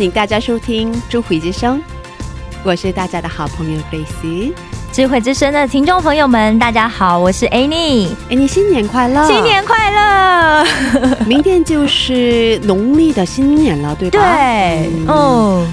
[0.00, 1.76] 欢迎大家收听《智慧之声》，
[2.64, 4.50] 我是大家的好朋友 Grace。
[4.90, 9.26] 智慧之声的听众朋友们，大家好，我是 Annie，Annie 新年快乐！
[9.26, 10.66] 新年快乐！
[11.28, 14.18] 明天就是农历的新年了，对吧？
[14.34, 15.66] 对，哦，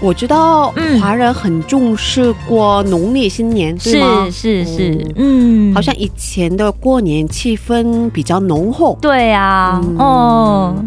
[0.00, 4.24] 我知道嗯华人很重视过农历新年，对吗？
[4.28, 8.98] 是是是哦，嗯，好像以前的过年气氛比较浓厚。
[9.00, 10.84] 对啊，嗯哦。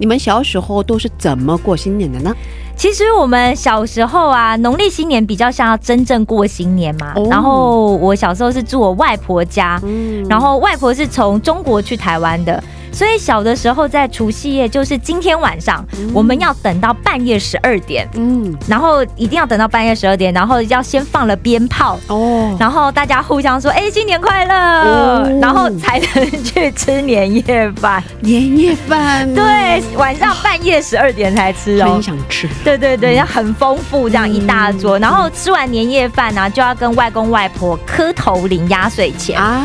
[0.00, 2.34] 你们小时候都是怎么过新年的呢？
[2.74, 7.12] 其实我们小时候啊，农历新年比较像要真正过新年嘛。
[7.14, 21.98] 哦然后我小时候是住我外婆家，嗯然后外婆是从中国去台湾的，所以小的时候在除夕夜，就是今天晚上，我们要等到半夜十二点，嗯然后一定要等到半夜十二点，然后要先放了鞭炮。
[22.08, 24.54] 哦，然后大家互相说：“哎、新年快乐！”
[24.90, 28.02] 哦然后才能去吃年夜饭。
[28.20, 32.02] 年夜饭对，晚上半夜十二点才吃哦很。
[32.02, 32.48] 想吃。
[32.64, 39.64] 对对对，要很丰富，这样一大桌，然后吃完年夜饭呢、就要跟外公外婆磕头领压岁钱，啊，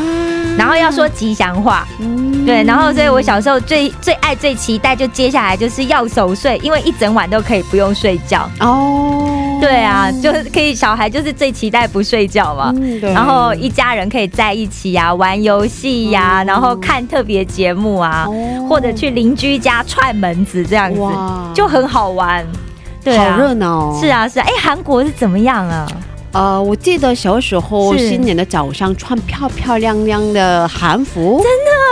[0.57, 1.87] 然后要说吉祥话。
[1.99, 8.47] 嗯对，然后所以我小时候最最爱最期待，就接下来就是要守岁，因为一整晚都可以不用睡觉。
[8.59, 12.73] 哦，对啊，就是可以小孩就是最期待不睡觉嘛。
[13.01, 21.01] 然后一家人可以在一起呀、玩游戏呀、嗯然后看特别节目啊，哦或者去邻居家串门子这样子，
[21.53, 22.45] 就很好玩。
[23.03, 23.99] 对啊，好热闹哦。
[23.99, 25.87] 是，啊，是啊，哎，韩国是怎么样啊？
[26.31, 31.41] 呃，我记得小时候是新年的早上穿漂漂亮亮的韩服，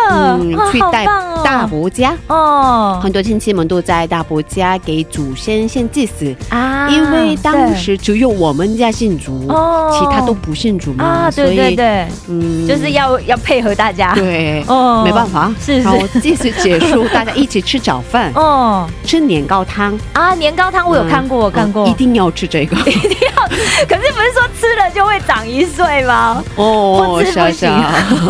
[0.09, 1.06] 嗯去带
[1.44, 2.14] 大伯家。
[2.28, 3.00] 哦。
[3.02, 12.68] 很多亲戚们都在大伯家给祖先献祭祀，啊因为当时只有我们家信主，哦其他都不信主嘛，啊，对所以对对，嗯。
[12.68, 14.14] 就是要要配合大家。
[14.14, 15.03] 对，哦。
[15.03, 15.84] 没办法，是是。
[15.84, 18.88] 然后祭祀结束，大家一起吃早饭，哦。
[19.06, 21.85] 吃年糕汤，啊，年糕汤我有看过，我看过。
[21.85, 22.75] 嗯一定要吃这个。
[22.90, 23.44] 一定要
[23.88, 26.44] 可是不是说吃了就会长一岁吗？
[26.56, 27.70] 哦不吃不行。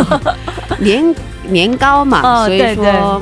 [0.80, 2.86] 年年糕嘛，哦所以对对。
[2.86, 3.22] 说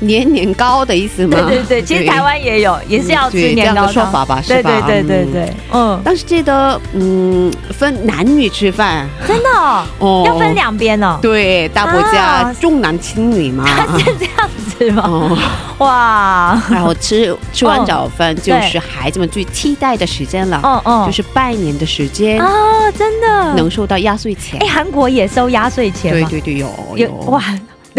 [0.00, 1.36] 年年糕的意思嘛。
[1.46, 4.82] 对对对，其实台湾也有，也是要吃这样的说法吧是对吧？
[4.86, 9.08] 对对对对，嗯，当时记得，嗯，分男女吃饭。
[9.26, 9.84] 真的哦？
[9.98, 10.54] 哦，要分。
[10.54, 12.12] 两边哦，对，大伯啊。
[12.12, 13.64] 家重男轻女嘛。
[13.98, 14.48] 是这样
[14.78, 15.02] 子吗？
[15.06, 15.38] 哦，
[15.78, 22.50] 哇，然后吃吃完哦早饭就是孩子们最期待的时间了，哦哦，就是拜年的时间，啊，
[22.96, 23.54] 真的。
[23.54, 24.58] 能收到压岁钱。
[24.60, 24.66] 哎，。
[24.68, 26.28] 韩国也收压岁钱吗？
[26.30, 27.10] 对对对，有有。
[27.30, 27.42] 哇！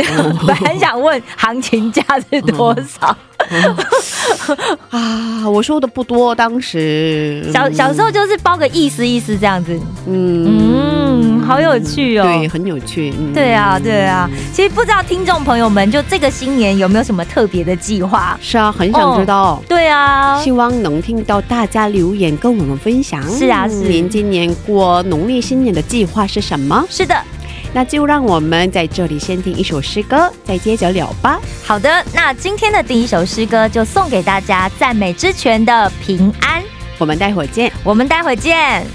[0.46, 3.16] 本来很想问行情价是多少，
[4.90, 12.24] 啊，我说的不多，当时小小时候就是包个意思意思这样子，嗯嗯，好有趣哦。
[12.24, 13.14] 对，很有趣。
[13.18, 14.30] 嗯对啊，对啊。
[14.54, 18.38] 其实不知道听众朋友们，就这个新年有没有什么特别的计划？
[18.42, 19.62] 是啊，很想知道。
[19.68, 23.22] 对啊，希望能听到大家留言跟我们分享。
[23.30, 26.86] 是啊是您今年过农历新年的计划是什么？
[26.90, 27.16] 是的。
[27.74, 31.40] 那就让我们在这里先听一首诗歌，再接着聊吧。
[31.64, 36.64] 好的，那今天的第一首诗歌就送给大家，赞美之泉的平安。
[36.98, 37.72] 我们待会儿见。
[37.84, 38.86] 我们待会儿见。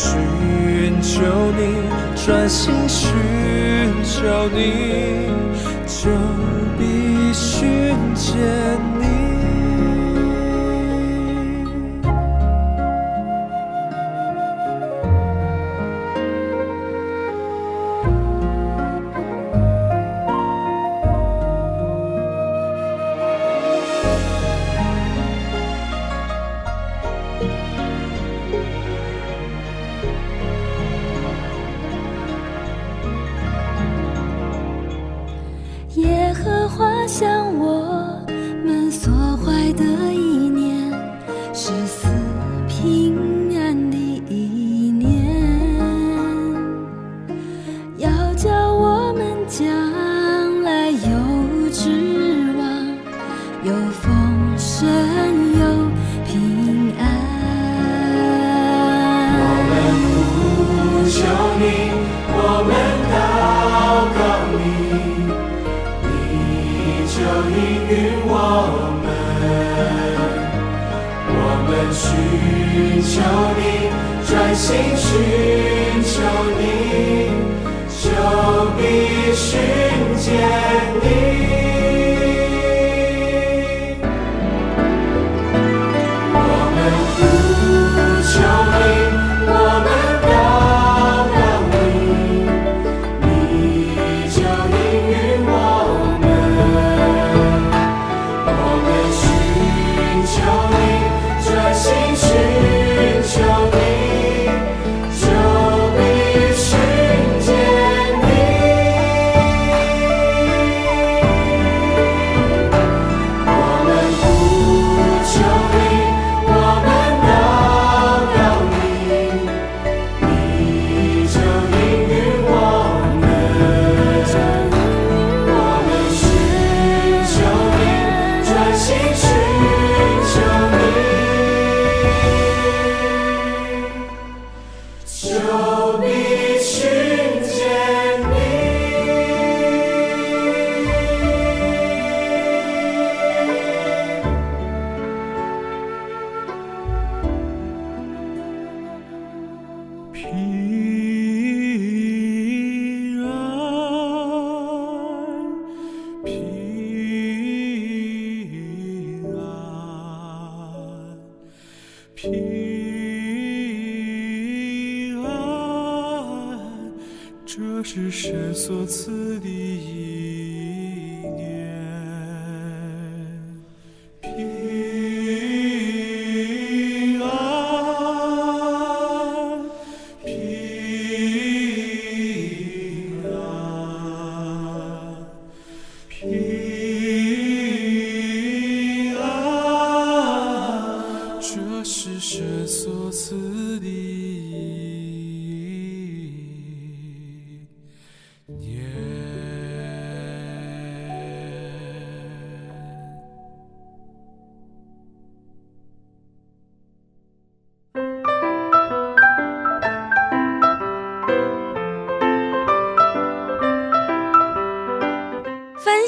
[0.00, 1.74] 寻求你，
[2.24, 3.10] 专心寻
[4.04, 5.26] 求你，
[5.88, 6.08] 就
[6.78, 8.36] 必寻见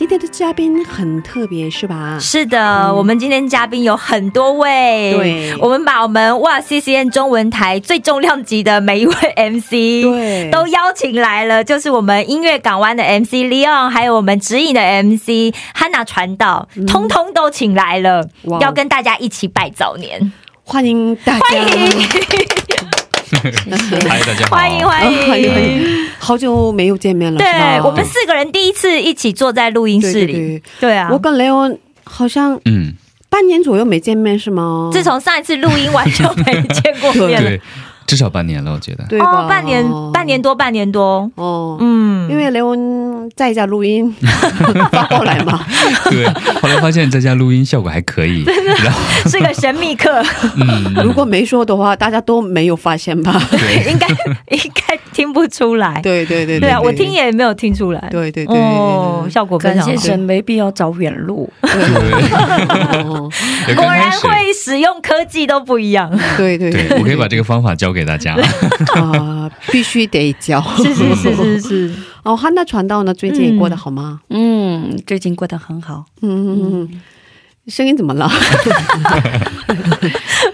[0.00, 2.16] 今天的嘉宾很特别，是吧？
[2.18, 5.54] 是的，我们今天嘉宾有很多位，对。
[5.58, 10.50] 我们把我们哇 CCN 中文台最重量级的每一位 MC 对。
[10.50, 18.58] 都邀请来了，就是我们音乐港湾的 MC Leon，还有我们指引的 MC Hanna 传道，通通都请来了，哇。
[18.60, 20.32] 要跟大家一起拜早年，
[20.64, 22.08] 欢迎大家，欢迎
[24.08, 25.18] 嗨，大家好，欢迎欢迎。
[25.28, 26.06] 欢迎欢迎。
[26.18, 27.46] 好久没有见面了，对
[27.82, 30.96] 我们四个人第一次一起坐在录音室里，对对对。
[30.96, 31.08] 啊。
[31.10, 31.18] 我。
[31.18, 32.94] 跟雷欧好像嗯，
[33.28, 34.90] 半年左右没见面，是吗？
[34.92, 37.40] 自从上一次录音完就没见过面。
[37.42, 37.60] 了 对，
[38.06, 39.04] 至少半年了，我觉得。
[39.08, 39.20] 对？
[39.20, 44.12] 哦，半年半年多，半年多，哦，嗯，因为雷文在家录音
[44.92, 45.64] 发过来嘛，
[46.10, 46.26] 对，
[46.60, 48.44] 后来发现在家录音效果还可以，
[48.84, 50.22] 然后是个神秘客，
[50.56, 53.40] 嗯，如果没说的话，大家都没有发现吧？
[53.50, 54.06] 对， 应该
[54.56, 56.00] 应该听不出来。
[56.02, 58.08] 对对对对啊，我听也没有听出来。
[58.10, 59.90] 对对对哦，效果非感常好。
[59.90, 61.50] 谢神，没必要找远路。
[63.76, 66.10] 果然会使用科技都不一样。
[66.36, 68.36] 对对对，我可以把这个方法教给大家。
[68.94, 70.60] 啊，必须得教。
[70.76, 71.90] 是是是是是，
[72.24, 74.20] 哦，汉娜传道呢，最近也过得好吗？
[74.28, 77.00] 嗯，最近过得很好，嗯嗯嗯，
[77.68, 78.28] 声音怎么了？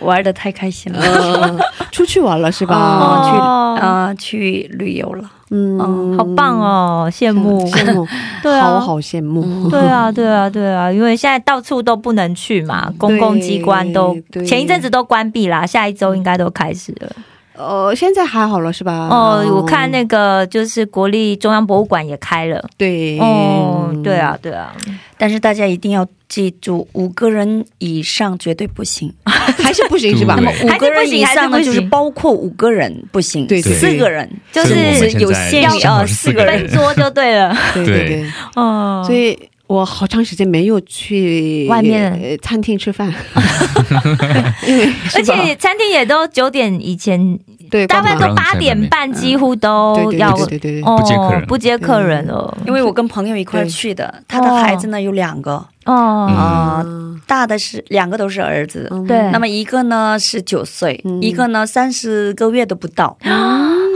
[0.01, 1.01] 玩的太开心了。
[1.01, 1.59] 呃，
[1.91, 2.77] 出去玩了是吧？
[2.77, 5.31] 哦，去哦啊、去旅游了。
[5.51, 5.79] 嗯，
[6.19, 6.59] 好棒！
[6.61, 7.65] 哦，羡慕。
[7.71, 8.07] 羡慕，
[8.43, 9.69] 对啊好好羡慕。
[9.71, 17.11] 对啊，对啊，对啊，因为现在到处都不能去嘛，公共机关都前一阵子都关闭啦，下一周应该都开始了。
[17.57, 19.09] 呃，现在还好了是吧？
[19.11, 22.65] 哦，我看那个就是国立中央博物馆也开了。
[22.77, 24.75] 对，哦，对啊，对啊，
[25.17, 29.13] 但是大家一定要记住，五个人以上绝对不行。
[29.27, 30.35] 还是不行是吧？
[30.37, 33.73] 那么五个人以上呢，就是包括五个人不行，对对。
[33.73, 34.29] 四个人。
[34.53, 34.75] 就是
[35.19, 36.69] 有限于呃正好是四个人。
[36.69, 37.57] 分桌就对了。
[37.75, 42.13] 对对对， 哦，所以我好长时间没有去外面。
[42.13, 43.09] 呃餐厅吃饭，
[44.67, 47.39] 因为而且餐厅也都九点以前，
[47.71, 48.77] 对大概都八点。
[48.89, 50.81] 半，几乎都对对要对对对。
[50.81, 51.47] 对，哦不接客人。
[51.47, 52.59] 不接客人了。
[52.67, 59.31] 因为我跟朋友一块去的，他的孩子呢有两个，哦，大的是两个都是儿子，嗯对。
[59.33, 61.21] 那么一个呢是九岁，嗯。
[61.21, 63.17] 一个呢三十个月都不到，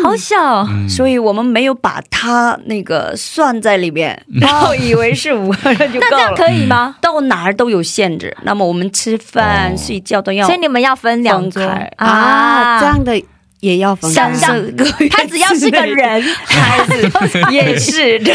[0.03, 0.89] 好小，嗯。
[0.89, 6.49] 所以我们没有把它那个算在里面，然后以为是五个人就 那这样够了。
[6.49, 6.97] 可以吗？
[7.01, 9.77] 到哪儿都有限制，那么我们吃饭、哦。
[9.77, 11.91] 睡觉都要所以你们要分两桌分开。
[11.97, 13.21] 啊，这样的
[13.61, 17.11] 也要分三开十个，他只要是个人， 孩子
[17.53, 18.33] 也是的，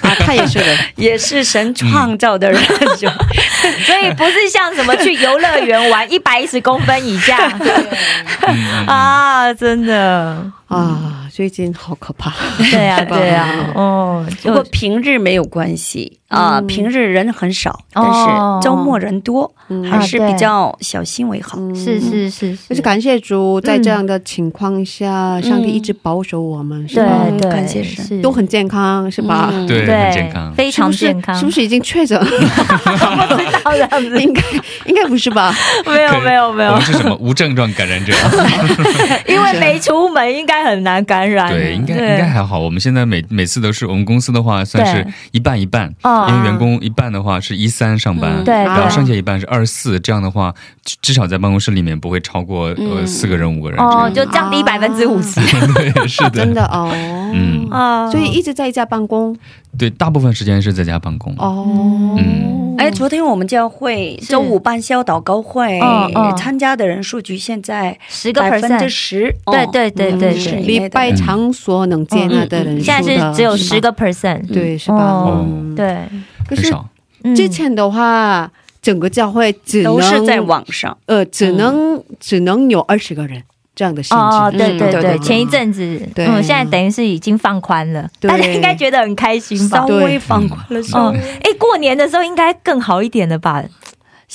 [0.00, 0.64] 啊，他也是的，
[0.96, 2.60] 也是神创造的人，
[2.96, 3.06] 就
[3.84, 7.36] 所以不是像什么去游乐园玩 一百一十公分以下。
[8.46, 12.32] 嗯 啊，真的，啊，最近好可怕，
[12.70, 21.58] 对啊，是 吧对啊，哦，不过平日没有关系啊、嗯平日人很少，哦但是周末人多，嗯还是比较小心为好。
[21.74, 27.26] 是是是就是是，感谢主，在这样的情况下，上帝一直保守我们，是对吧？
[27.40, 29.50] 对，感谢神都很健康，是吧？
[29.52, 30.52] 嗯对，很对健康。
[30.54, 32.18] 非常健康，是不是已经确诊？
[33.64, 34.20] 好这样子？
[34.22, 34.42] 应该
[34.86, 35.52] 应该不是吧？
[35.86, 38.12] 没有没有没有我们，是什么无症状感染者？
[39.28, 41.23] 因为没出门，应该很难感染。
[41.50, 42.58] 对，应该应该还好。
[42.58, 50.54] 我们现在每每次都是我们公司的话，算是一半一半，哦因为员工一半的话是一三上班，嗯对然后剩下一半是二四，这样的话
[50.84, 53.06] 至至少在办公室里面不会超过呃嗯。
[53.06, 54.14] 四个人五个人这哦，样。
[54.14, 55.40] 就降低百分之五十。
[55.74, 56.30] 对，是的。
[56.30, 56.90] 真，的哦，
[57.32, 57.68] 嗯。
[57.70, 59.36] 啊 所以一直在家办公？
[59.78, 61.34] 对，大部分时间是在家办公。
[61.38, 61.66] 哦。
[62.18, 62.74] 嗯。
[62.76, 66.10] 哎，昨天我们教会周五办校祷告会哦。
[66.14, 69.32] 哦，参加的人数局限在十个百分之十。
[69.46, 70.60] 对对对对嗯是对。
[70.60, 74.96] 礼拜场所能接纳的人数的现在是只有十个 percent，对，是吧？
[74.96, 75.44] 哦。
[75.46, 75.98] 嗯，对，
[76.48, 76.88] 可是很少，
[77.22, 77.34] 嗯。
[77.34, 78.50] 之前的话，
[78.82, 80.96] 整个教会只能都是在网上。
[81.06, 83.42] 呃，只能只能有二十个人
[83.74, 84.56] 这样的限哦，制。
[84.56, 86.26] 嗯对对对，前一阵子，对。
[86.26, 89.78] 嗯，现在等于是已经放宽了，大家应该觉得很开心吧？
[89.78, 89.86] 稍？
[89.86, 93.64] 微放宽了，稍嗯微，哎，过年的时候应该更好一点了吧？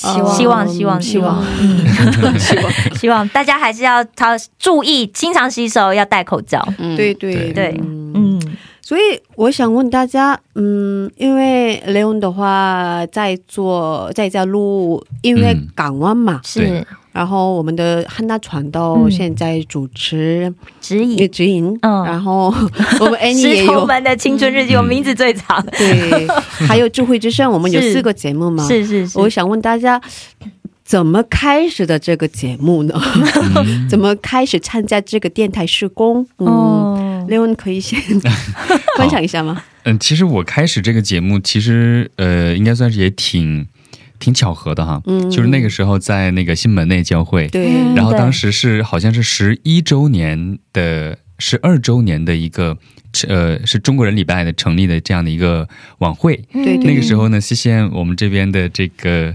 [0.00, 2.72] 希望希望希望希望，嗯，希望。
[2.96, 6.66] 希望大家还是要他注意，经常洗手，要戴口罩。
[6.78, 6.96] 嗯。
[6.96, 7.74] 对对对。
[7.82, 8.12] 嗯。
[8.14, 8.40] 嗯，
[8.80, 9.00] 所以
[9.36, 15.68] 我想问大家，嗯，因为雷恩的话在做在家录音乐嗯。
[15.74, 16.60] 港湾嘛，是。
[16.60, 21.30] 对然后我们的汉娜传道嗯现在主持也指引。
[21.30, 22.54] 指引，嗯然后
[23.00, 25.64] 我们 Annie 也有们的青春日记，我名字最长。
[25.76, 26.26] 对，
[26.66, 30.00] 还有智慧之声，我们有 四个节目嘛，是是是，我想问大家。
[30.82, 33.00] 怎么开始的这个节目呢？
[33.88, 36.26] 怎么开始参加这个电台施工？
[36.38, 37.96] 嗯，哦，雷文可以先
[38.98, 39.62] 分享一下吗？
[39.84, 43.64] 嗯，其实我开始这个节目，其实呃，应该算是也挺
[44.20, 45.02] 挺巧合的哈。
[45.06, 52.76] 嗯就是那个时候在那个新门内教会，对，然后当时是好像是十一周年的十二周年的一个
[53.26, 56.36] 呃，是中国人礼拜的成立的这样的一个晚会。
[56.52, 59.34] 对对那个时候呢，西线我们这边的这个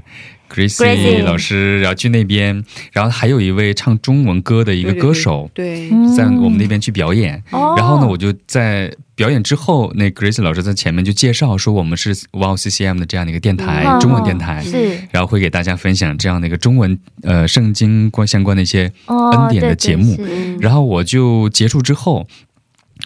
[0.54, 7.42] Gracie Gracie 老师，然后去那边，然后还有一位唱中文歌的一个歌手，对，嗯在我们那边去表演。
[7.52, 7.74] 哦。
[7.78, 14.00] 然后呢，我就在表演之后，那 Gracie 老师在前面就介绍说，我们是 Wow CCM 的这样的一个电台，嗯。
[14.00, 14.62] 中文电台。
[14.64, 14.98] 是。
[15.12, 22.28] 然后会给大家分享这样的一个中文呃圣经关相关的一些哦恩典的节目，是然后我就结束之后，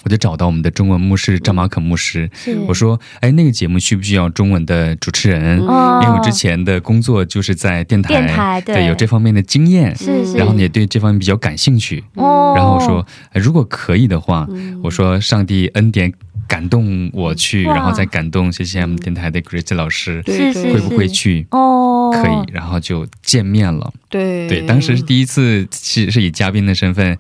[0.04, 2.30] 我就找到我们的中文牧师张马可牧师，
[2.68, 5.60] 我说，哎，那个节目需不需要中文的主持人？
[5.60, 8.86] 哦因为我之前的工作就是在电台，电台对。
[8.88, 12.04] 有这方面的经验，是是，然后你也对这方面比较感兴趣。
[12.16, 12.54] 哦。
[12.56, 14.48] 然后我说，哎如果可以的话，
[14.82, 16.12] 我说上帝恩典
[16.48, 21.46] 感动我去，然后再感动 CCM 电台的 Grace 老师，会不会去？
[21.52, 23.92] 哦，可以，然后就见面了。
[24.08, 24.48] 对。
[24.48, 27.18] 对，当时是第一次是是以嘉宾的身份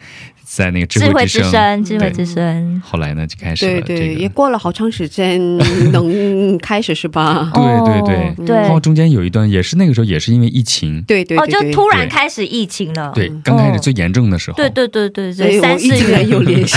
[0.51, 5.39] 在那个智智慧慧之声，智慧对之声，后来呢就开始了对对，也过了好长时间
[5.91, 7.51] 能开始是吧？
[7.53, 8.55] 对对哦对对。
[8.55, 11.71] 然后中间有一段也是那个时候也是因为疫情，哦，对对对对。
[11.71, 16.23] 就突然开始疫情了，对，刚开始最严重的时候，对对对对对，三四月。
[16.25, 16.75] 有联系，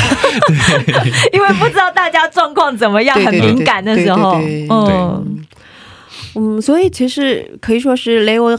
[1.33, 4.35] 因为不知道大家状况怎么样，很敏感的时候，
[4.69, 5.39] 嗯，
[6.35, 8.51] 嗯，所以其实可以说是雷欧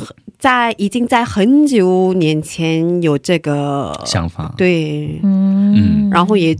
[0.44, 6.10] 在已经在很久年前有这个想法，对，嗯。
[6.12, 6.54] 然后也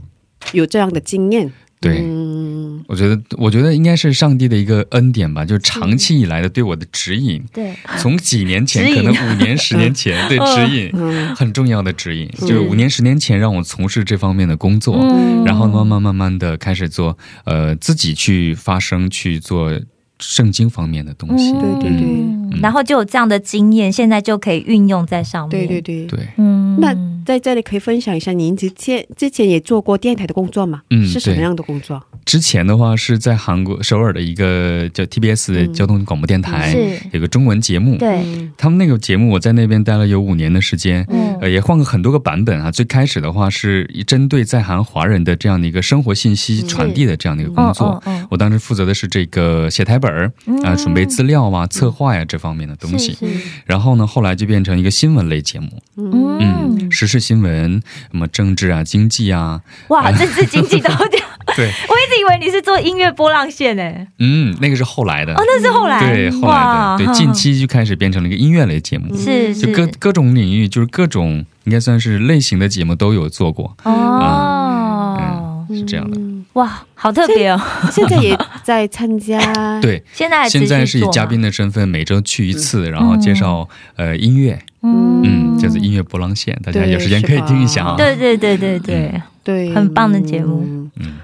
[0.52, 11.36] 有这样的经验，对，嗯，我觉得，我觉得应该是上帝的一个恩典吧，就是长期以来的对我的指引，对，从几年前，可能五年、十年前， 对指引嗯。
[11.36, 15.44] 很重要的指引，就是五年、十年前让我从事这方面的工作，嗯。
[15.44, 19.70] 然后慢慢慢慢的开始做，呃，自己去发声去做
[20.26, 22.06] 圣经方面的东西，对对对。
[22.06, 25.80] 嗯然后就有这样的经验，现在就可以运用在上面，对。
[25.80, 26.06] 对。
[26.06, 26.06] 对。
[26.06, 26.94] 对，嗯，那
[27.26, 30.82] 在这里可以分享一下，您之前之前也做过电台的工作吗？
[30.90, 32.00] 嗯是什么样的工作？
[32.24, 37.00] 之前的话是在韩国首尔的一个叫 TBS 的交通广播电台，是。
[37.12, 41.38] 有个中文节目，对，嗯他们那个节目我在那边待了有五年的时间，嗯。
[41.40, 42.70] 呃，也换过很多个版本啊。
[42.70, 50.26] 最开始的话是针对在韩华人的这样的一个生活信息传递的这样的一个工作，我当时负责的是这个写台本儿
[50.62, 53.16] 啊、嗯准备资料啊、策划呀、这方面的东西。
[53.64, 56.38] 然后呢，后来就变成一个新闻类节目，嗯。
[56.40, 60.88] 嗯，时事新闻，什么政治啊、经济啊，哇，政治经济都
[61.56, 69.74] 对， 我一直以为你是做音乐波浪线诶，嗯，那个是后来的，哦，那是后来，对，后来的，对，近期就开始变成了一个音乐类节目，是就是。
[69.74, 76.20] 各各种领域，就是各种应该算是类型的节目都有做过，哦，是这样的。
[76.54, 79.40] 哇，好特别哦，现在也在参加，
[79.82, 87.96] 对，现在现在是以嘉宾的身份每周去一次，然后介绍呃音乐，嗯，叫做音乐波浪线，大家有时间可以听一下啊。
[87.96, 90.62] 对对对对对，对，很棒的节目。
[90.64, 91.14] 嗯嗯，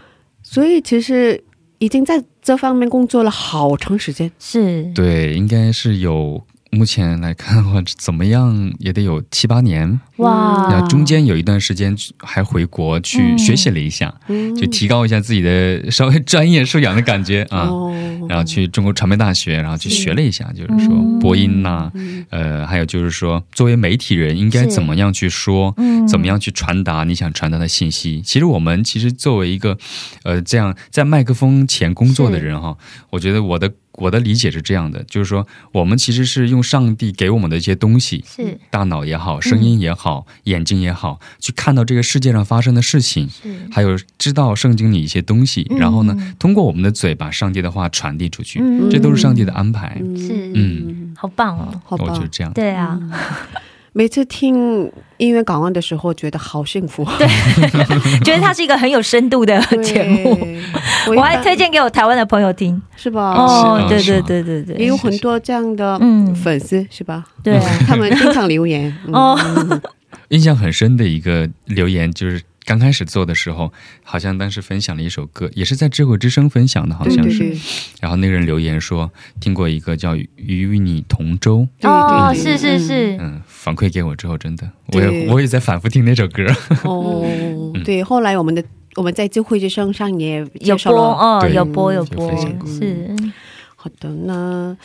[0.52, 1.40] 所以其实
[1.78, 4.28] 已经在这方面工作了好长时间。
[4.40, 6.44] 是，对，应该是有。
[6.70, 10.00] 目前来看的话，怎么样也得有七八年。
[10.16, 10.68] 哇。
[10.70, 14.54] 那中间有一段时间还回国去学习了一下，嗯。
[14.54, 17.62] 就提高一下自己的稍微专业素养的感觉 啊。
[17.68, 17.92] 哦，
[18.28, 21.90] 然后去中国传媒大学，然后去学了一下，就是说播音呐、
[22.30, 26.06] 呃，还有就是说，作为媒体人应该怎么样去说，嗯。
[26.06, 28.20] 怎么样去传达你想传达的信息。
[28.24, 29.76] 其实我们其实作为一个，
[30.24, 32.76] 呃，这样在麦克风前工作的人哈，
[33.10, 43.28] 我觉得我的我的理解是这样的，就是说，我们其实是用上帝给我们的一些东西，是大脑也好，声音也好，眼睛也好，去看到这个世界上发生的事情，
[43.70, 50.00] 还有知道圣经里一些东西，然后呢，通过我们的嘴把上帝的话传递出去，嗯这都是上帝的安排。
[50.16, 52.28] 是，嗯，好棒哦，好棒我觉得！
[52.28, 52.52] 这样。
[52.52, 52.98] 对啊，
[53.92, 54.90] 每次听
[55.20, 57.04] 音乐港湾的时候，觉得好幸福。
[57.18, 57.28] 对，
[58.24, 60.36] 觉得它是一个很有深度的 节目，
[61.08, 62.80] 我我还推荐给我台湾的朋友听。
[62.96, 63.32] 是吧？
[63.36, 67.24] 哦，对对对对对，也有很多这样的嗯粉丝，是吧？
[67.44, 68.94] 对啊，他们经常留言。
[69.06, 69.38] 嗯哦，
[70.28, 72.40] 印象很深的一个留言就是。
[72.70, 73.72] 刚开始做的时候，
[74.04, 77.38] 好像当时分享了一首歌，也是在智慧之声分享的，好像是。
[77.40, 77.60] 对对对。
[78.00, 86.46] 然后那个人留言说，听过一个叫《与你同舟》，哦，对对是是是，嗯，反馈给我之后，真的，我也我也在反复听那首歌。
[86.84, 87.26] 哦，
[87.84, 88.62] 对，后来我们的
[88.94, 90.76] 我们在智慧之声上也有。
[90.76, 92.30] 播哦，对有播有有播。
[92.64, 93.16] 是。
[93.74, 94.76] 好的，那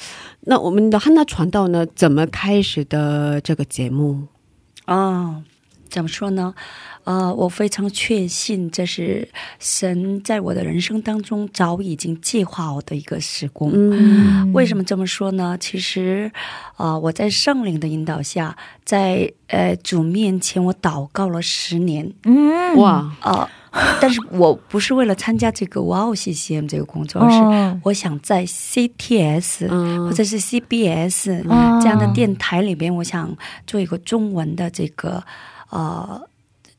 [0.41, 4.23] 那我们的汉娜传道呢，怎么开始的这个节目？
[4.87, 5.43] 哦，
[5.95, 6.53] 怎么说呢？
[7.05, 9.25] 呃，我非常确信这是
[9.59, 13.71] 神在我的人生当中早已经计划好的一个时工。
[13.73, 15.55] 嗯为什么这么说呢？
[15.57, 16.29] 其实，
[16.75, 22.11] 呃，我在圣灵的引导下，在呃主面前我祷告了十年。
[22.23, 23.47] 嗯，哇，呃，
[24.01, 33.31] 但是我不是为了参加这个哇哦 CCM 这个工作，而是哦我想在 CTS、嗯或者是 CBS、哦这样的电台里边，我想
[33.67, 35.23] 做一个中文的这个
[35.75, 36.29] 呃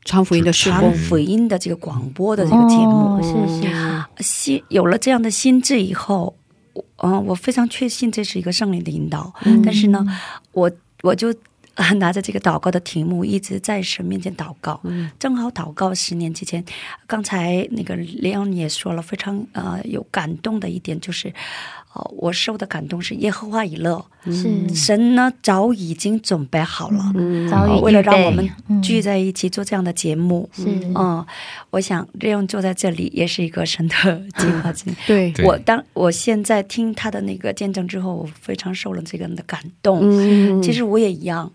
[0.03, 3.15] 传福音的施传工，福音的这个广播的这个节目。
[3.15, 3.29] 哦是
[3.61, 6.35] 是，心有了这样的心智以后，
[6.73, 9.33] 我嗯、我非常确信这是一个圣灵的引导。
[9.45, 10.05] 嗯但是呢，
[10.51, 10.71] 我
[11.03, 11.33] 我就。
[11.77, 14.81] 呃拿着这个祷告的题目，一直在神面前祷告。
[15.19, 16.65] 正好祷告十年之前，
[17.05, 21.31] 刚才那个雷昂也说了，非常呃有感动的一点就是，
[21.97, 26.99] 呃，我受的感动是耶和华以乐，是神呢早已经准备好了，
[27.49, 30.47] 早已呃为了让我们嗯聚在一起做这样的节目。
[30.53, 31.25] 是嗯，
[31.71, 34.71] 我想这样坐在这里也是一个神的计划。
[35.07, 39.99] 对，对我当我现在听他的那个见证之后，我非常受了这个人的感动。
[40.03, 41.51] 嗯，其实我也一样，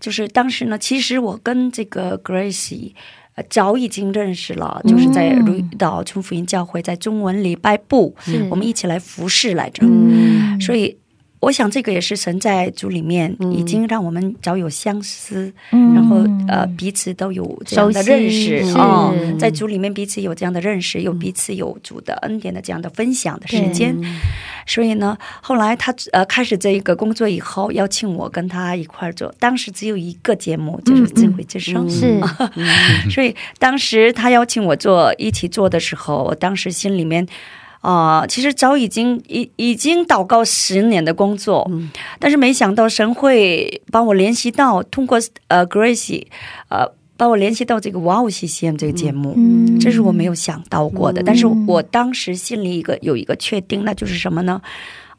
[0.00, 2.92] 就是当时呢，其实我跟这个 Gracie。
[3.34, 5.44] 呃，早已经认识了，就是在嗯。
[5.44, 8.14] 鲁岛春福音教会，在中文礼拜部，
[8.48, 9.84] 我们一起来服侍来着。
[9.84, 10.60] 嗯。
[10.60, 10.96] 所以，
[11.40, 23.94] 我想这个也是神在主里面嗯已经让我们早有相思，嗯然后呃彼此都有这样的认识哦，在主里面彼此有这样的认识，有彼此有主的恩典的这样的分享的时间。
[24.66, 31.84] 所以呢，后来他呃开始这一个工作以后，邀请我跟他一块儿做，当时只有一个节目，就是智慧之声。
[31.90, 32.18] 是
[33.10, 37.26] 所以当时他邀请我做一起做的时候，我当时心里面。
[37.84, 41.70] 啊、其实早已经已已经祷告十年的工作，
[42.18, 46.26] 但是没想到神会帮我联系到，通过呃 Gracie，
[46.70, 49.78] 呃帮我联系到这个哇哦 CCM 这个节目，嗯。
[49.78, 51.22] 这是我没有想到过的。
[51.22, 54.62] 但是我当时心里一个有一个确定，那就是什么呢？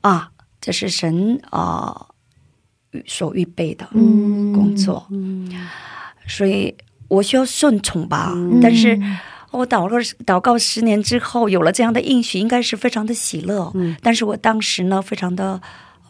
[0.01, 2.08] 啊，这是神啊、
[2.89, 5.08] 预所预备的工作，
[6.28, 6.73] 所以
[7.10, 8.34] 我需要顺从吧。
[8.60, 8.99] 但是
[9.55, 13.71] 我祷告祷告十年之后，有了这样的应许，应该是非常的喜乐。
[13.73, 15.61] 嗯但是我当时呢，非常的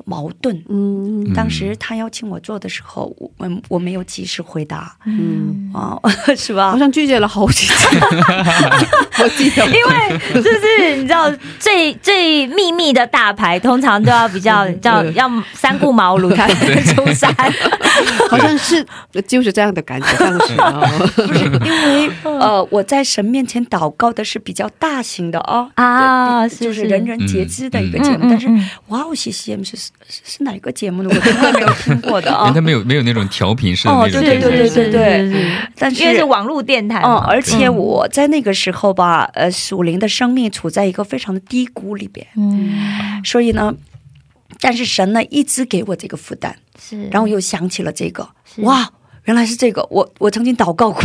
[0.06, 0.64] 矛盾。
[0.70, 4.96] 嗯当时他邀请我做的时候，我我我没有及时回答。
[5.06, 6.00] 嗯，啊，
[6.38, 6.72] 是吧？
[6.72, 6.78] 好？
[6.80, 7.98] 像拒绝了好几次，
[9.24, 17.34] 我记得，因为就是你知道最最秘密的大牌，通常都要比较叫要三顾茅庐才能出山。
[18.30, 18.86] 好像是
[19.28, 20.82] 就是这样的感觉，当时啊，
[21.18, 25.70] 因为呃，我在神面前祷告的是比较大型的哦。
[25.76, 31.10] 啊，就是是人人皆知的一个节目，但是嗯哇哦谢谢 M 是是是哪一个节目呢？
[31.14, 32.62] 我从来没有听过的 因啊为它。
[32.62, 43.22] 没有没有那种调频式的哦那种对对对对对是是是但是因为是网络电台哦，嘛，而且我在那个时候吧，呃，属灵的生命处在一个非常的低谷里边，嗯。
[43.24, 43.74] 所以呢，
[44.60, 48.28] 但是神呢一直给我这个负担，是，然后又想起了这个，
[48.58, 48.88] 哇，
[49.26, 51.02] 原来是这个，我我曾经祷告过，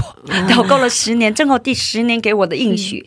[0.49, 3.07] 祷告了十年，正好第十年给我的应许，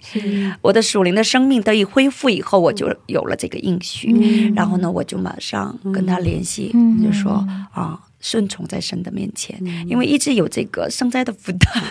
[0.62, 7.04] 我的属灵的生命得以恢复以后，我就有了这个应许，然后呢，我就马上跟他联系，嗯。
[7.04, 8.00] 就说啊。
[8.24, 11.84] 顺从在神的面前，因为一直有这个生灾的负担，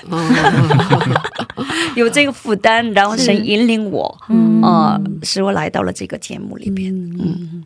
[1.94, 4.18] 有这个负担，然后神引领我，
[4.62, 6.90] 呃，使我来到了这个节目里边。
[6.90, 7.62] 嗯，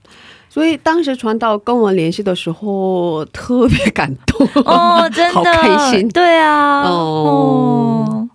[0.57, 5.35] 所以当时传道跟我联系的时候特别感动哦，真的。
[5.35, 8.07] 好开心，对啊，哦。
[8.09, 8.29] 哦，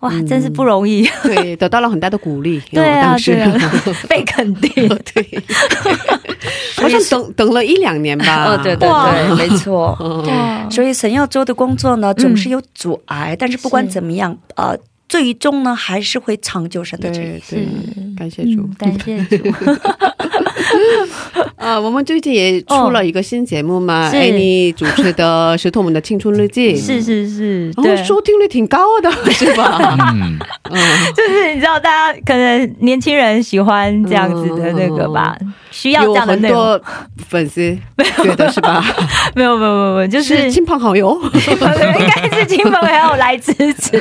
[0.00, 3.32] 哇，真是不容易，对，得到了很大的鼓励， 对啊，当时。
[3.32, 3.72] 对啊，
[4.06, 4.70] 被肯定，
[5.14, 5.42] 对，
[6.76, 9.96] 好像等等了一两年吧，哦，对对对，没错。
[10.26, 10.70] 对。
[10.70, 14.76] 所以神要做的工作呢，总是有阻碍，但是不管怎么样，呃，
[15.08, 17.42] 最终呢还是会长久神的旨意。
[17.48, 17.64] 对。
[17.64, 18.60] 对，感谢主。
[18.60, 18.74] 嗯。
[18.78, 19.50] 感谢主，
[21.56, 24.16] 啊，我们最近也出了一个新节目嘛，是。
[24.16, 27.96] 艾妮主持的《石头们的青春日记》，是是是，然对。
[27.96, 29.96] 后收听率挺高的， 是吧？
[30.12, 30.38] 嗯，
[30.70, 30.78] 嗯，
[31.14, 35.36] 就是你知道，大家可能年轻人喜欢这样子的那个吧，
[35.70, 36.58] 需要这样的内容。
[36.58, 36.84] 很多
[37.28, 37.76] 粉丝，
[38.22, 38.84] 觉得是吧？
[39.34, 43.98] 没有没有没有没有，就是是亲朋好友，应该是亲朋好友来支持。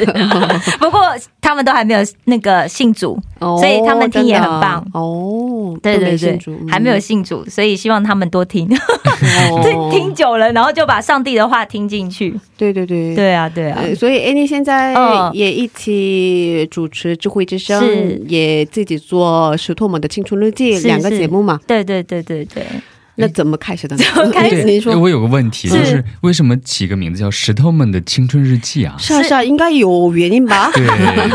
[0.79, 1.01] 不过
[1.41, 4.85] 他们都还没有那个信主，所以他们听也很棒。
[4.93, 6.37] 哦对对对
[6.71, 8.67] 还没有信主，所以希望他们多听，
[9.51, 9.61] 哦。
[9.61, 12.33] 听听久了，然后就把上帝的话听进去。
[12.57, 13.15] 对对对。
[13.15, 15.29] 对啊，对啊，呃所以 Annie 现在嗯。
[15.33, 18.21] 也一起主持智慧之声，是。
[18.27, 21.59] 也自己做《石头们的青春日记》是两个节目嘛。
[21.67, 22.65] 对对对对对，
[23.15, 23.95] 那怎么开始的？
[23.97, 28.95] 怎么开始您说我有个问题，就是为什么起个名字叫《石头们的青春日记》啊？
[28.99, 30.71] 是啊是啊，应该有原因吧？
[30.73, 30.85] 对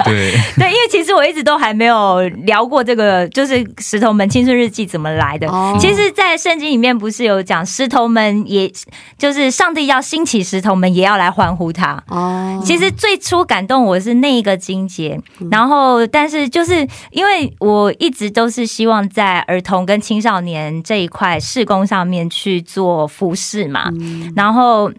[0.05, 5.49] 对， 对，因为其实我一直都还没有聊过这个，就是石头们青春日记怎么来的。
[5.49, 8.71] 哦其实，在圣经里面不是有讲石头们也，
[9.19, 12.03] 就是上帝要兴起石头们，也要来欢呼他。
[12.09, 23.91] 哦，其实最初感动我是那一个经节，然后但是就是因为我一直都是希望在儿童跟青少年这一块事工上面去做服饰嘛，
[24.37, 24.93] 然后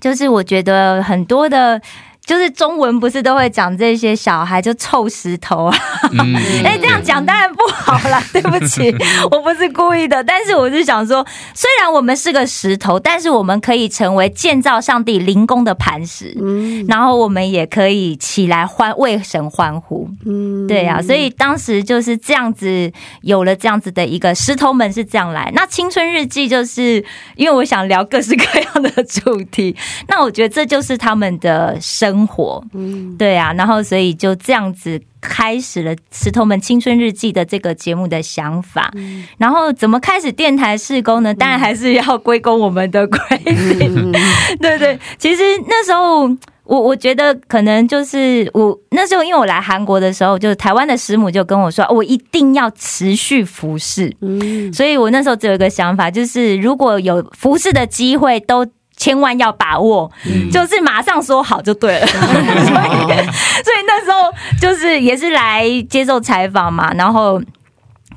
[0.00, 1.78] 就是我觉得很多的。
[2.24, 5.76] 就是中文不是都会讲这些小孩就臭石头啊？
[6.12, 8.94] 嗯， 哎、这样讲当然不好啦，对不起，
[9.30, 10.22] 我不是故意的。
[10.22, 16.36] 但是我是想说，虽然我们是个石头，但是我们可以成为建造上帝灵宫的磐石。
[16.40, 25.50] 嗯然后我们也可以起来欢为神欢呼，嗯对啊、所以当时就是这样子，有了这样子的一个石头们是这样来。
[25.54, 27.04] 那青春日记就是
[27.36, 29.74] 因为我想聊各式各样的主题，
[30.08, 33.16] 那我觉得这就是他们的生活，嗯。
[33.16, 38.90] 对啊，然后所以就这样子开始了石头们青春日记的这个节目的想法。
[38.94, 39.24] 嗯。
[39.38, 41.34] 然后怎么开始电台试工呢？
[41.34, 44.12] 当然还是要归功我们的 Crazy，、嗯。
[44.60, 46.28] 对对，其实那时候
[46.64, 54.72] 我我觉得可能就是我那时候因为我来韩国的时候，就是台湾的师母就跟我说，我一定要持续服侍，嗯。
[54.72, 58.66] 所以我那时候只有一个想法，就是如果有服侍的机会都。
[59.00, 62.06] 千万要把握，嗯就是马上说好就对了。
[62.06, 63.16] 所以，
[63.64, 67.40] 所以那时候就是也是来接受采访嘛，然后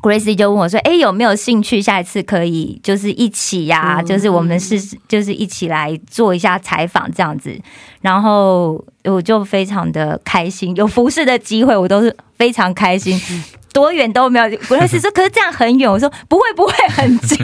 [0.01, 7.57] Gracie 就问我说：“哎、有没有兴趣下一次可以就是一起呀、就是我们是就是一起来做一下采访这样子。”
[8.03, 13.17] 然后我就非常的开心，有服侍的机会，我都是非常开心。
[13.71, 17.39] 多远都没有，Gracie 说：“可是这样很远。”我说：“不会，不会，很近。”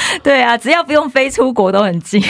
[0.22, 2.22] 对啊，只要不用飞出国都很近。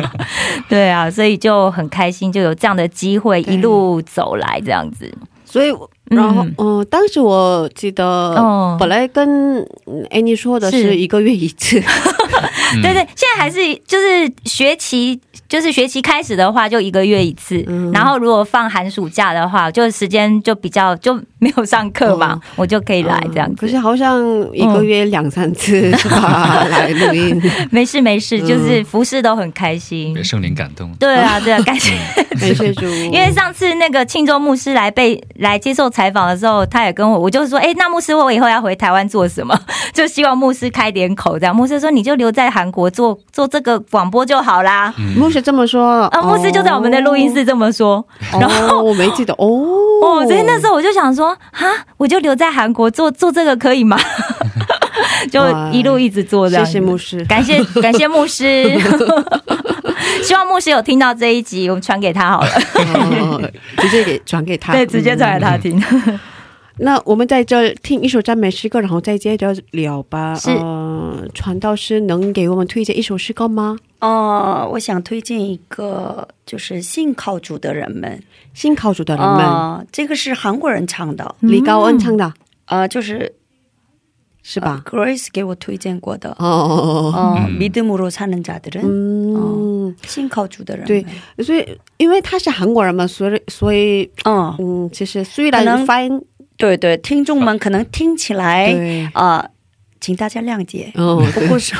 [0.68, 5.12] 对啊，所以就很开心，就有这样的机会一路走来这样子。
[5.44, 5.72] 所以
[6.06, 8.76] 然后嗯、当时我记得哦。
[8.78, 10.96] 本来跟嗯 Annie 说的是是。
[10.96, 11.80] 一个月一次，
[12.74, 15.18] 嗯对对，现在还是就是学期，
[15.48, 23.54] 就是学期开始的话就一个月一次，嗯然后如果放寒暑假的话，就时间就比较就没有上课嘛，哦我就可以来这样子。
[23.54, 24.20] 嗯可是好像
[24.52, 26.64] 一个月两三次是吧？
[26.70, 30.22] 来录音，没 事没事，嗯就是服侍都很开心被。
[30.22, 30.92] 圣灵感动。
[30.98, 31.92] 对啊对啊，感谢。
[32.40, 39.56] 感谢主， 因为上次那个庆州牧师来被来接受采访的时候，他也跟我，我就说，哎、那牧师我以后要回台湾做什么？
[39.94, 41.54] 就希望牧师开点口，这样。
[41.54, 44.92] 牧师说，你就留在韩国做做这个广播就好啦。
[45.16, 48.04] 牧师这么说啊，牧师就在我们的录音室这么说。
[48.32, 49.46] 然后哦，我没记得 哦
[50.02, 53.98] 哦，所以那时候我就想说，哈，我就留在韩国做做这个可以吗？
[55.30, 55.40] 就
[55.72, 56.64] 一路一直做这样。
[56.64, 58.78] 谢谢牧师，感谢感谢牧师，
[60.22, 62.50] 希望牧师有听到这一集，我们传给他好了，
[63.10, 63.40] 哦
[63.78, 65.82] 直接给传给他，对，直接传给他听。
[66.81, 70.33] 那我们在这听一首赞美诗歌，然后再接着聊吧。
[70.35, 73.77] 是呃，传道师能给我们推荐一首诗歌吗？
[73.99, 78.23] 哦，我想推荐一个，就是信靠主的人们。
[78.53, 82.33] 信靠主的人们，呃这个是韩国人唱的，李高恩唱的，
[82.67, 83.33] 呃，就是
[84.41, 84.81] 是吧？
[84.85, 86.29] 呃 Grace 给我推荐过的。
[86.39, 91.05] 哦哦，呃，嗯 믿음으로사는자들은 嗯，信靠主的人们。
[91.37, 96.21] 对所以因为他是韩国人嘛，所以所以嗯，嗯，其实虽可能然发音
[96.56, 99.44] 对对，听众们可能听起来对，啊、
[100.00, 100.92] 请大家谅解。
[100.94, 101.74] 哦不过是，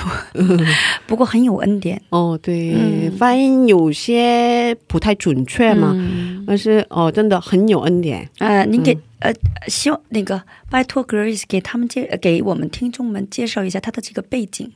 [1.06, 2.00] 不过很有恩典。
[2.10, 3.12] 哦对，嗯。
[3.16, 8.28] 发音有些不太准确嘛，嗯，但是哦，真的很有恩典。
[8.38, 9.32] 呃，您给、呃，
[9.68, 14.72] 希望那个拜托 Grace 给他们介呃给我们听众们介绍一下他的这个背景。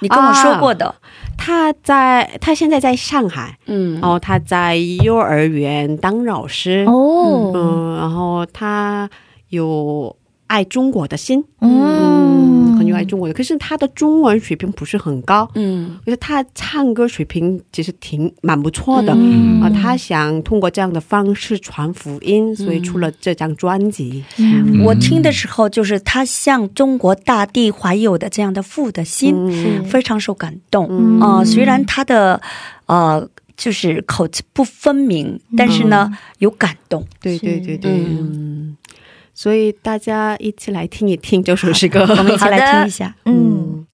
[0.00, 0.92] 你跟我说过的，
[1.38, 9.08] 他在他现在在上海，嗯，哦，他在幼儿园当老师，哦，嗯，然后他
[9.48, 10.14] 有
[10.46, 12.16] 爱中国的心，嗯。
[12.28, 13.34] 嗯，很有爱中国的。
[13.34, 15.98] 可是他的中文水平不是很高，嗯。
[16.04, 19.12] 可是他唱歌水平其实挺蛮不错的。
[19.16, 19.60] 嗯。
[19.62, 24.24] 啊，他想通过这样的方式传福音，所以出了这张专辑。
[24.38, 24.82] 嗯。
[24.84, 29.84] 我听的时候，就是他向中国大地怀有的这样的父的心，嗯。
[29.84, 30.86] 非常受感动。
[30.90, 31.20] 嗯。
[31.20, 32.40] 啊、虽然他的
[32.86, 37.04] 呃就是口齿不分明，但是呢、有感动。
[37.20, 38.76] 对对对对，嗯嗯，
[39.36, 43.14] 所以大家一起来听一听这首诗歌，我们一起 来听一下。
[43.26, 43.86] 嗯。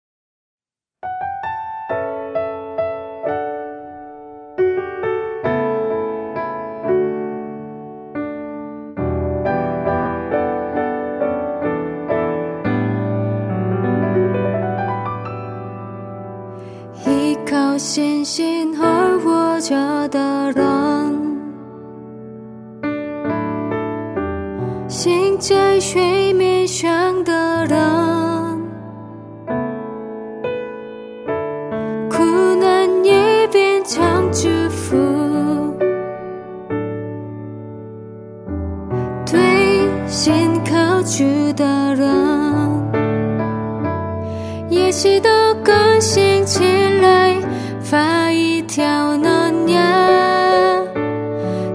[17.05, 18.25] 依靠心
[18.81, 19.61] 而获
[20.09, 20.32] 得。
[25.05, 27.77] 醒在睡眠上的人，
[32.09, 32.23] 苦
[32.61, 34.97] 难也变成祝福，
[39.27, 39.41] 对
[40.07, 40.33] 心
[40.65, 41.65] 靠主的
[41.97, 42.09] 人，
[44.69, 45.29] 也许都
[45.65, 46.63] 更新起
[47.03, 47.35] 来，
[47.81, 50.81] 发一条暖芽，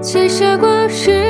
[0.00, 1.27] 这些果实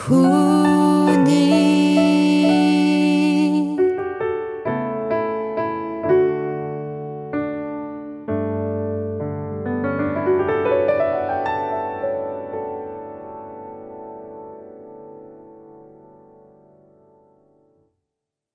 [0.00, 0.16] 护
[1.26, 1.60] 你。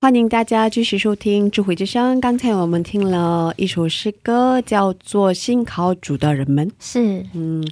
[0.00, 2.16] 欢迎大家继续收听《智慧之声》。
[2.20, 6.68] 刚才我们听了一首诗歌，叫做《信靠主的人们》。
[6.78, 7.66] 是嗯，哦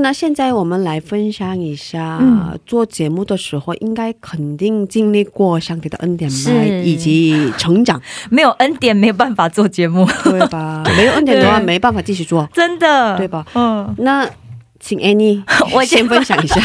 [0.00, 2.58] 那现在我们来分享一下，嗯。
[2.64, 6.82] 做节目的时候，应该肯定经历过上帝的恩典吧，是。
[6.82, 8.00] 以及成长，
[8.30, 10.82] 没有恩典没有办法做节目，对吧？
[10.96, 11.66] 没有恩典的话，对。
[11.66, 13.44] 没办法继续做，真的，对吧？
[13.54, 14.28] 嗯，那
[14.80, 15.42] 请 Annie，
[15.74, 16.60] 我先分享一下。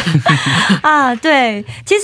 [0.82, 2.04] 啊，对，其实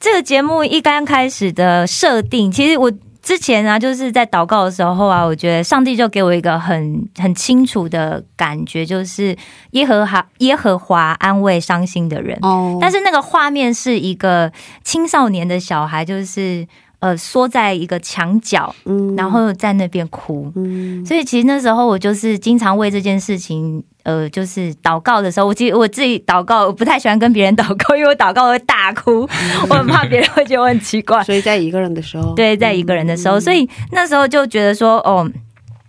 [0.00, 2.90] 这个节目一刚开始的设定，其实我。
[3.24, 9.34] 之前啊，就是在祷告的时候啊，我觉得上帝就给我一个很很清楚的感觉，就是
[9.70, 12.38] 耶和华耶和华安慰伤心的人。
[12.42, 16.66] 哦但是那个画面是一个青少年的小孩，就是
[17.04, 20.50] 呃缩在一个墙角，嗯然后在那边哭。
[20.56, 29.28] 嗯所以其实那时候我就是经常为这件事情，呃，就是祷告的时候，我其实我自己祷告，我不太喜欢跟别人祷告，因为我祷告会大哭，
[29.68, 31.22] 我很怕别人会觉得我很奇怪。
[31.24, 35.30] 所以在一个人的时候，对，在一个人的时候，所以那时候就觉得说，哦。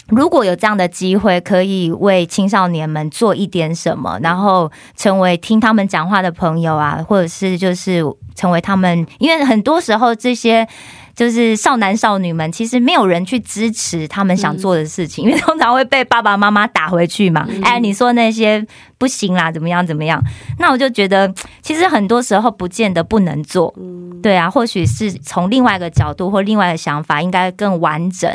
[0.09, 8.03] 如果有这样的机会，可以为青少年们做一点什么，然后成为听他们讲话的朋友啊，或者是就是
[8.35, 10.67] 成为他们，因为很多时候这些
[11.15, 17.47] 就是少男少女们，其实没有人去支持他们想做的事情，因为通常会被爸爸妈妈打回去嘛。
[17.63, 18.65] 哎，你说那些
[18.97, 20.21] 不行啦，怎么样怎么样？
[20.59, 23.73] 那我就觉得，其实很多时候不见得不能做。
[24.21, 28.29] 对啊，或许是从另外一个角度或另外的想法，应该更完整。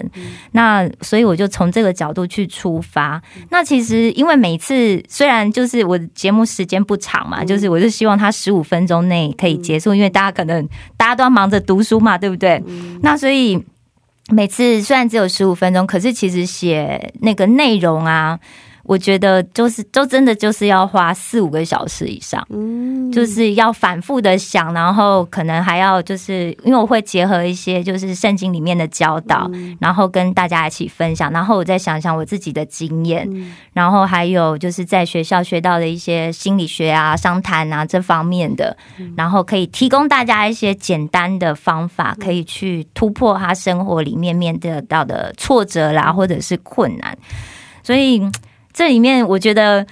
[0.52, 3.20] 那所以我就从这个角度去出发。
[3.50, 10.66] 那其实因为每次虽然就是我的节目时间不长嘛，就是我就希望他十五分钟内可以结束，因为大家可能
[10.96, 12.62] 大家都要忙着读书嘛，对不对？
[13.02, 13.64] 那所以。
[14.32, 18.38] 每次虽然只有十五分钟，可是其实写那个内容啊，
[18.90, 33.30] 我觉得就是就真的就是要花四五个小时以上，嗯，就是要反复的想，然后可能还要就是因为我会结合一些就是圣经里面的教导，然后跟大家一起分享，然后我再想想我自己的经验，
[33.72, 38.76] 然后还有就是在学校学到的一些心理学啊、商谈啊这方面的，
[39.16, 47.16] 然后可以提供大家一些简单的方法，可以去突破他生活里面面对到的挫折啦，或者是困难，
[47.84, 48.20] 所以。
[48.72, 49.86] 这里面我觉得，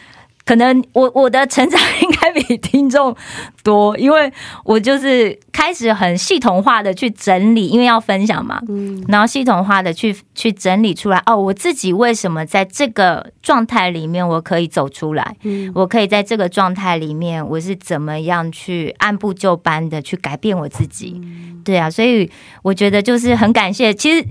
[0.45, 3.15] 可能我我的成长应该比听众
[3.63, 4.33] 多，因为
[4.65, 21.21] 我就是开始很系统化的去整理，因为要分享嘛，嗯，然后系统化的去去整理出来，哦，我自己为什么在这个状态里面我可以走出来，嗯，我可以在这个状态里面我是怎么样去按部就班的去改变我自己，
[21.63, 22.31] 对啊，所以
[22.63, 24.25] 我觉得就是很感谢，其实。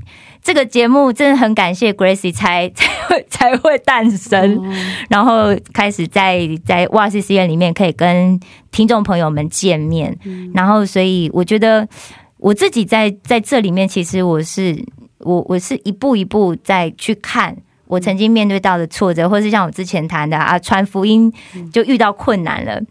[0.48, 4.64] 这个节目真的很感谢 Gracie 才 才会才会诞生，
[5.10, 8.39] 然后开始在在哇 C C 院里面可以跟
[8.72, 10.18] 听众朋友们见面，
[10.54, 11.86] 然后所以我觉得
[12.38, 14.82] 我自己在在这里面，其实我是
[15.20, 17.54] 我我是一步一步在去看
[17.88, 21.30] 我曾经面对到的挫折，或是像我之前谈的啊传福音
[21.74, 22.82] 就遇到困难了，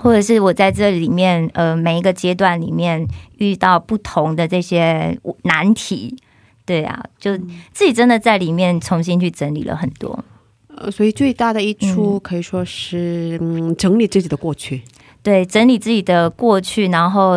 [0.00, 3.04] 或者是我在这里面呃每一个阶段里面
[3.38, 6.16] 遇到不同的这些难题。
[6.66, 7.36] 对啊，就
[7.72, 10.24] 自己真的在里面重新去整理了很多，
[10.74, 14.82] 呃，所以最大的一出可以说是嗯，整理自己的过去，
[15.22, 17.36] 对，整理自己的过去，然后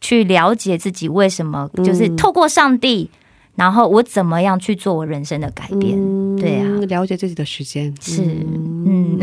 [0.00, 3.10] 去了解自己为什么，就是透过上帝，
[3.56, 7.92] 然后我怎么样去做我人生的改变，对啊，了解自己的时间。
[8.00, 9.18] 是，嗯。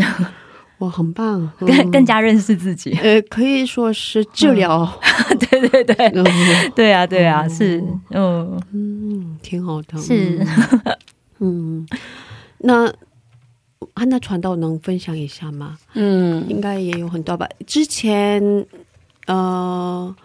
[0.79, 2.97] 哇，很棒，更更加认识自己。
[3.03, 4.91] 呃，可以说是治疗。
[5.39, 5.95] 对对对，
[6.75, 6.91] 对。
[6.91, 8.61] 啊对啊，是，嗯。
[8.71, 9.97] 嗯，挺好的。
[9.97, 10.45] 是，
[11.39, 11.85] 嗯，
[12.59, 12.91] 那
[13.93, 15.77] 安娜传道能分享一下吗？
[15.93, 17.47] 嗯，应该也有很多吧。
[17.65, 18.65] 之前
[19.27, 20.15] 呃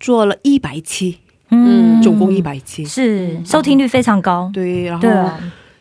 [0.00, 1.18] 做了一百期，
[1.50, 4.50] 嗯，总共一百期，是收听率非常高。
[4.52, 5.30] 对，然后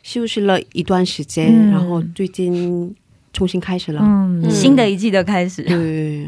[0.03, 2.95] 休息了一段时间，然后最近。
[3.33, 6.27] 重新开始了，嗯，新的一季的开始，对，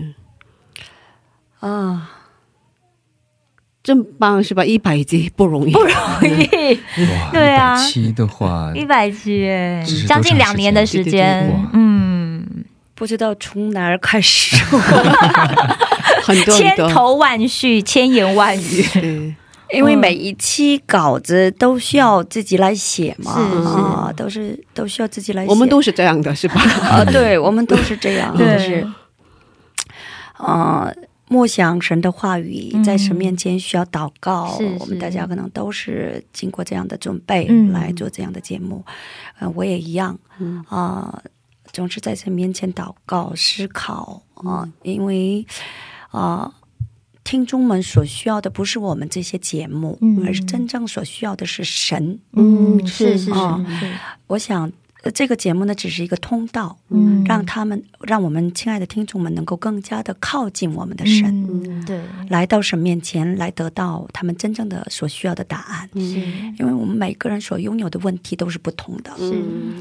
[1.59, 2.09] 啊，
[3.83, 4.63] 真棒是吧？
[4.63, 6.79] 一百集不容易，不容易，
[7.33, 9.45] 对啊，一百期的话，一百集，
[10.07, 12.45] 将近两年的时间，嗯，
[12.95, 14.55] 不知道从哪儿开始，
[16.23, 19.35] 很多千头万绪，千言万语。
[19.71, 25.49] 因为每一期稿子都需要自己来写嘛，啊，都是都需要自己来写。
[25.49, 26.61] 我们都是这样的，是吧？
[26.61, 28.87] 啊，对，我们都是这样， 就是，
[30.37, 30.87] 啊，
[31.33, 34.55] 默想神的话语，在神面前需要祷告。
[34.79, 38.85] 我们大家可能都是经过这样的准备来做这样的节目，
[39.39, 40.19] 呃，我也一样，
[40.67, 41.23] 啊，
[41.71, 45.43] 总是在神面前祷告、思考啊，因为
[46.11, 46.53] 啊。
[47.25, 52.19] 听众们所需要的不是我们这些节目，而是真正所需要的是神。
[52.33, 53.33] 嗯，是是是。
[54.27, 54.69] 我想
[55.11, 65.89] 这个节目呢，只是一个通道，嗯，让他们让我们亲爱的听众们能够更加的靠近我们的神，嗯，对，来到神面前来得到他们真正的所需要的答案。
[65.93, 69.11] 嗯，因为我们每个人所拥有的问题都是不同的。
[69.19, 69.75] 嗯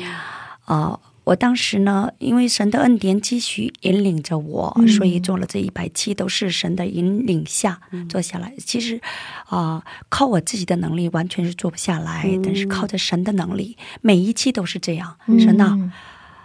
[0.64, 0.98] 啊。
[1.24, 8.52] 我当时呢，因为神的恩典继续引领着我，所以做了这一百期都是神的引领下做下来。
[8.58, 9.00] 其实，
[9.46, 15.16] 啊，靠我自己的能力完全是做不下来，但是靠着神的能力，每一期都是这样。
[15.38, 15.92] 神呐，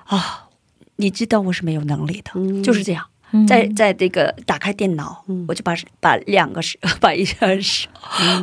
[0.05, 0.47] 啊，
[0.97, 3.07] 你知道我是没有能力的，就是这样。
[3.47, 7.89] 在在这个打开电脑，我就把把两个手， 把一双手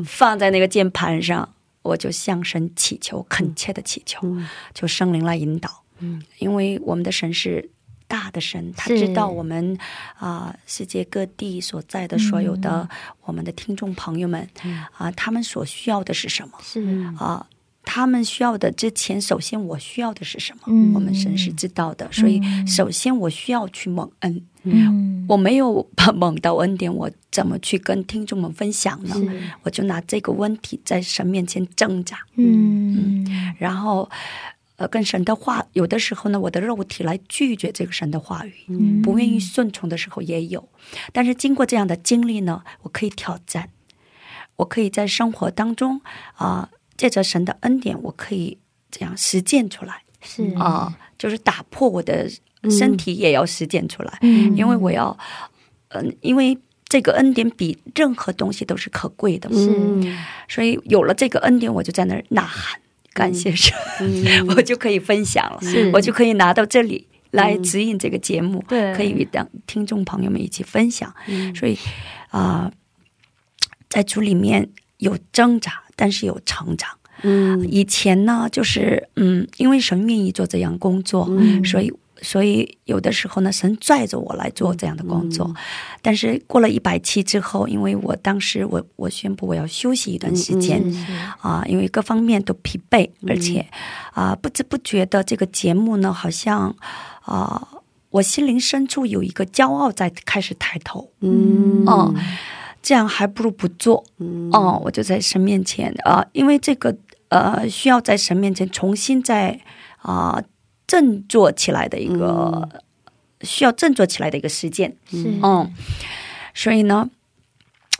[0.05, 1.49] 放在那个键盘上，
[1.83, 4.37] 我就向神祈求，恳切的祈求，
[4.75, 5.84] 求圣灵来引导。
[5.99, 7.71] 嗯，因为我们的神是
[8.07, 9.77] 大的神，他知道我们
[10.19, 12.89] 啊，世界各地所在的所有的
[13.23, 14.49] 我们的听众朋友们
[14.93, 16.59] 啊，他们所需要的是什么？
[16.63, 16.83] 是
[17.19, 17.47] 啊，
[17.83, 20.61] 他们需要的之前，首先我需要的是什么？
[20.95, 24.43] 我们神是知道的，所以首先我需要去蒙恩。
[24.65, 29.15] 嗯，我没有蒙到恩典，我怎么去跟听众们分享呢？
[29.63, 32.19] 我就拿这个问题在神面前挣扎。
[32.37, 34.11] 嗯，然后。
[34.77, 40.69] 呃，跟神的话，有的时候呢，我的肉体来拒绝这个神的话语，不愿意顺从的时候也有。
[41.13, 43.71] 但是经过这样的经历呢，我可以挑战，
[44.57, 46.01] 我可以在生活当中
[46.35, 48.59] 啊，借着神的恩典，我可以
[48.91, 50.03] 这样实践出来。
[50.21, 52.29] 是啊，就是打破我的
[52.69, 54.19] 身体也要实践出来，
[54.57, 55.17] 因为我要，
[55.91, 56.59] 嗯，因为
[56.89, 59.49] 这个恩典比任何东西都是可贵的。
[59.53, 59.71] 是，
[60.49, 62.81] 所以有了这个恩典，我就在那儿呐喊。
[63.15, 64.47] 感谢神，嗯。
[64.55, 65.61] 我就可以分享了，
[65.95, 68.93] 我就可以拿到这里来指引这个节目，对。
[68.95, 71.15] 可以与当听众朋友们一起分享。
[71.29, 71.55] 嗯。
[71.55, 71.79] 所以
[72.29, 72.71] 啊、
[73.89, 76.91] 在主里面有挣扎，但是有成长。
[77.23, 77.67] 嗯。
[77.71, 81.65] 以前呢，就是嗯，因为神愿意做这样工作，嗯。
[81.65, 81.93] 所以
[82.25, 85.55] 所以有的时候呢，神拽着我来做这样的工作。
[86.03, 90.83] 但是过了一百期之后，因为我当时我我宣布我要休息一段时间。
[91.41, 93.67] 啊，因为各方面都疲惫，而且
[94.13, 96.75] 啊，不知不觉的这个节目呢，好像
[97.21, 97.69] 啊，
[98.09, 101.85] 我心灵深处有一个骄傲在开始抬头，嗯。
[101.87, 102.15] 哦，
[102.83, 104.49] 这样还不如不做，嗯。
[104.53, 106.97] 哦，我就在神面前啊、因为这个
[107.29, 109.61] 呃，需要在神面前重新再
[109.99, 110.43] 啊、
[110.87, 112.69] 振作起来的一个、
[113.43, 115.73] 需要振作起来的一个事件，嗯，
[116.55, 117.09] 所以呢，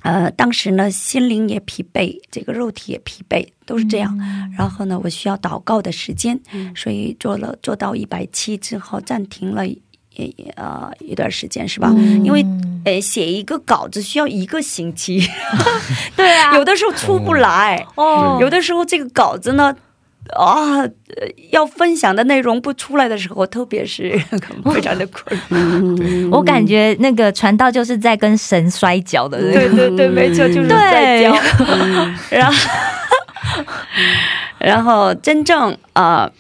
[0.03, 4.19] 呃，当时呢，心灵也疲惫，这个肉体也疲惫，都是这样。
[4.57, 6.39] 然后呢，我需要祷告的时间，
[6.77, 9.63] 所以做了做到一百七之后暂停了。
[10.55, 11.91] 呃一段时间是吧？
[12.23, 12.47] 因为
[12.85, 15.21] 呃写一个稿子需要一个星期，
[16.15, 18.39] 对啊，有的时候出不来，哦。
[18.41, 19.75] 有的时候这个稿子呢。
[20.31, 20.89] 啊、呃
[21.51, 24.19] 要分享的内容不出来的时候，特别是
[24.73, 26.31] 非常的困难。
[26.31, 31.37] 我感觉那个传道就是在跟神摔跤的，对对对，没错，就是在跤。
[32.31, 32.69] 然后，
[34.59, 36.31] 然后真正呃，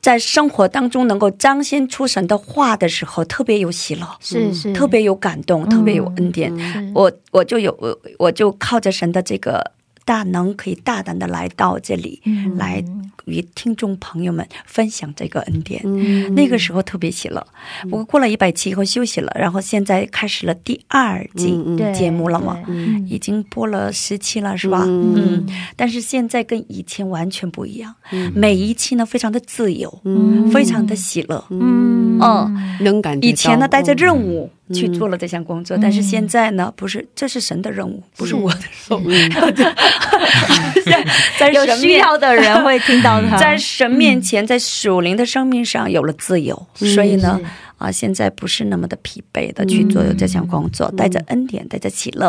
[0.00, 6.56] 在生活当中能够彰显出神的话的时候，特别有喜乐，是是特别有感动，特别有恩典。
[6.56, 9.72] 是我我就有我我就靠着神的这个
[10.08, 12.56] 大能，可以大胆的来到这里，嗯。
[12.56, 12.82] 来
[13.26, 15.82] 与听众朋友们分享这个恩典。
[15.84, 16.34] 嗯。
[16.34, 17.46] 那个时候特别喜乐。
[17.82, 21.54] 不过过了一百期以后休息了，然后现在开始了第二季
[21.94, 24.84] 节目了嘛，嗯已经播了十期了，是吧？
[24.86, 25.46] 嗯嗯，
[25.76, 27.94] 但是现在跟以前完全不一样，
[28.34, 30.50] 每一期呢非常的自由，嗯。
[30.50, 31.44] 非常的喜乐。
[31.50, 32.18] 嗯。
[32.18, 32.78] 嗯。
[32.80, 34.24] 能感觉以前呢带着任嗯。
[34.24, 39.08] 务去做了这项工作，但是现在呢不是，这是神的任务，不是我的 任务。
[41.52, 47.40] 有需要的人会听到他，在神面前，在属灵的生命上有了自由，所以呢，
[47.78, 52.28] 啊，现在不是那么的疲惫的去做这项工作，带着恩典，带着喜乐，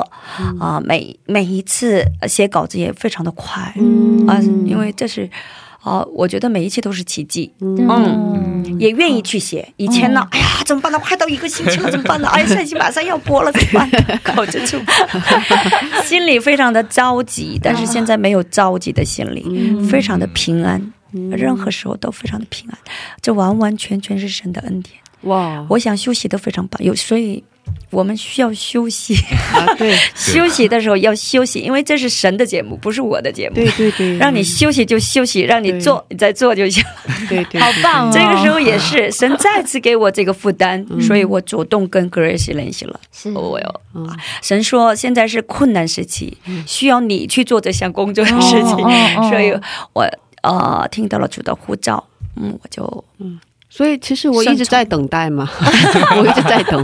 [0.59, 3.61] 啊，每每一次呃写稿子也非常的快，
[4.27, 5.29] 啊，因为这是。
[5.81, 9.67] 啊，我觉得每一期都是奇迹，嗯，也愿意去写。
[9.77, 10.99] 以前呢，哎呀，怎么办呢？
[10.99, 12.27] 快到一个星期了，怎么办呢？
[12.29, 14.19] 哎呀， 下期马上要播了，怎么办？
[14.23, 14.79] 搞这种，
[16.03, 20.81] 心里非常的着急，但是现在没有着急的心理，非常的平安，
[21.31, 22.77] 任何时候都非常的平安。
[23.21, 24.95] 这完完全全是神的恩典。
[25.21, 27.43] 哇，我想休息都非常棒，有所以
[27.91, 29.15] 我们需要休息。
[29.53, 29.95] 啊， 对。
[30.15, 33.55] 休息的时候要休息，因为这是神的节目，不是我的节目。
[33.55, 36.83] 对对对，让你休息就休息，让你做你再做就行。
[37.27, 38.11] 对对，好棒哦！
[38.13, 42.99] 这个时候也是神再次给我这个负担，所以我主动跟 Grace 联系了。
[43.11, 43.31] 是。
[43.31, 43.67] 我有
[44.03, 49.29] 啊神说现在是困难时期，需要你去做这项工作的事情，哦哦哦。
[49.29, 49.53] 所以
[49.93, 50.07] 我
[50.41, 52.03] 呃听到了主的呼召，
[52.35, 53.39] 嗯，我就嗯。
[53.71, 55.47] 所以其实我一直在等待嘛，
[56.17, 56.83] 我一直在等。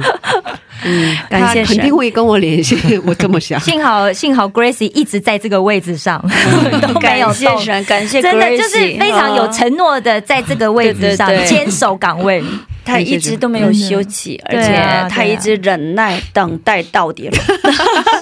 [0.85, 3.59] 嗯，感谢神肯定会跟我联系，我这么想。
[3.61, 6.23] 幸好幸好 Gracie 一直在这个位置上，
[6.81, 12.41] 都没有感谢感谢真的就是非常有承诺的，在这个位置上坚守岗位。
[12.87, 14.75] 他一直都没有休息，而且
[15.09, 17.37] 他一直忍耐等待到底了，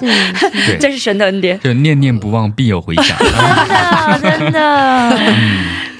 [0.00, 3.14] 对这是神的恩典，就念念不忘，必有回响。
[4.22, 5.20] 真的，真的，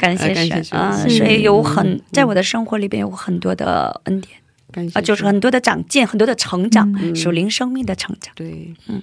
[0.00, 0.98] 感谢啊感谢神神啊！
[1.06, 1.18] 是。
[1.18, 4.32] 所以有很在我的生活里边有很多的恩典
[4.74, 8.32] 感谢啊，就是很多的长进，很多的成长，属灵生命的成长。
[8.34, 9.00] 对，嗯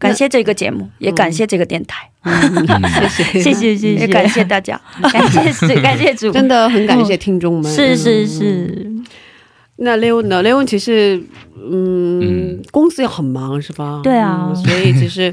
[0.00, 2.10] 感谢这个节目，也感谢这个电台，
[3.08, 3.54] 谢谢，谢谢。
[3.54, 4.80] 谢谢，也感谢大家。
[5.12, 7.72] 感谢主， 感谢主，真的很感谢听众们。
[7.72, 8.26] 是是嗯。
[8.26, 8.90] 是，
[9.76, 11.22] 那 Leo 呢？Leo 其实，
[11.56, 12.20] 嗯
[12.58, 14.00] 嗯，公司也很忙，是吧？
[14.02, 14.48] 对啊。
[14.50, 15.32] 嗯所以其实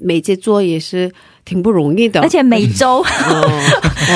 [0.00, 1.12] 每节做也是
[1.44, 3.62] 挺不容易的，而且每周 哦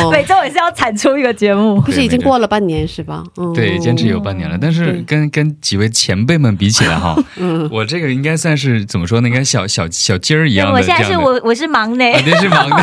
[0.02, 1.80] 哦每周也是要产出一个节目。
[1.80, 3.22] 不是已经过了半年是吧？
[3.36, 9.28] 嗯，对，坚持有半年了，但是跟跟几位前辈们比起来哈，嗯 我这个应该算是怎么说呢？
[9.28, 11.04] 应该小小小鸡儿一样的我现在。
[11.04, 12.76] 是我我是忙内啊，，那是忙的，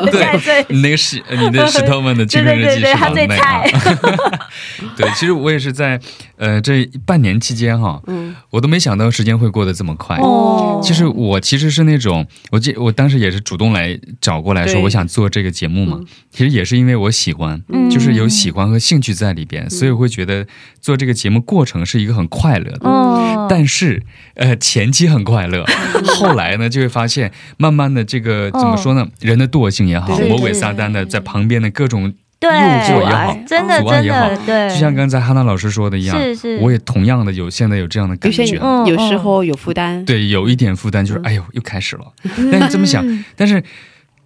[0.00, 3.72] 我现在最 对，你那个石，你的石头们的青春日记对对对对他是忙的那最菜。
[4.96, 5.98] 对，其实我也是在
[6.44, 8.34] 呃这半年期间哈，嗯。
[8.50, 10.16] 我都没想到时间会过得这么快。
[10.18, 10.80] 哦。
[10.82, 16.06] 其实我其实是那种，我记我当时也是主动来来找过来说我想做这个节目嘛，嗯。
[16.30, 17.90] 其实也是因为我喜欢，嗯。
[17.90, 20.46] 就是有喜欢和兴趣在里边，所以我会觉得
[20.80, 22.88] 做这个节目过程是一个很快乐的。
[22.88, 24.02] 哦，但是，
[24.34, 25.64] 呃，前期很快乐，
[26.16, 29.06] 后来呢，就会发现，慢慢的这个怎么说呢？
[29.20, 32.12] 人的惰性也好，魔鬼撒旦的在旁边的各种
[32.44, 36.58] 对，诱惑也好，真的真阻碍也好的，对，就像刚才哈娜老师说的一样，是是。
[36.58, 41.22] 我也同样的有现在有这样的感有些觉，嗯有时候有负担，对，有一点负担，就是嗯。
[41.24, 42.04] 哎呦，又开始了。
[42.52, 43.62] 但是这么想，但是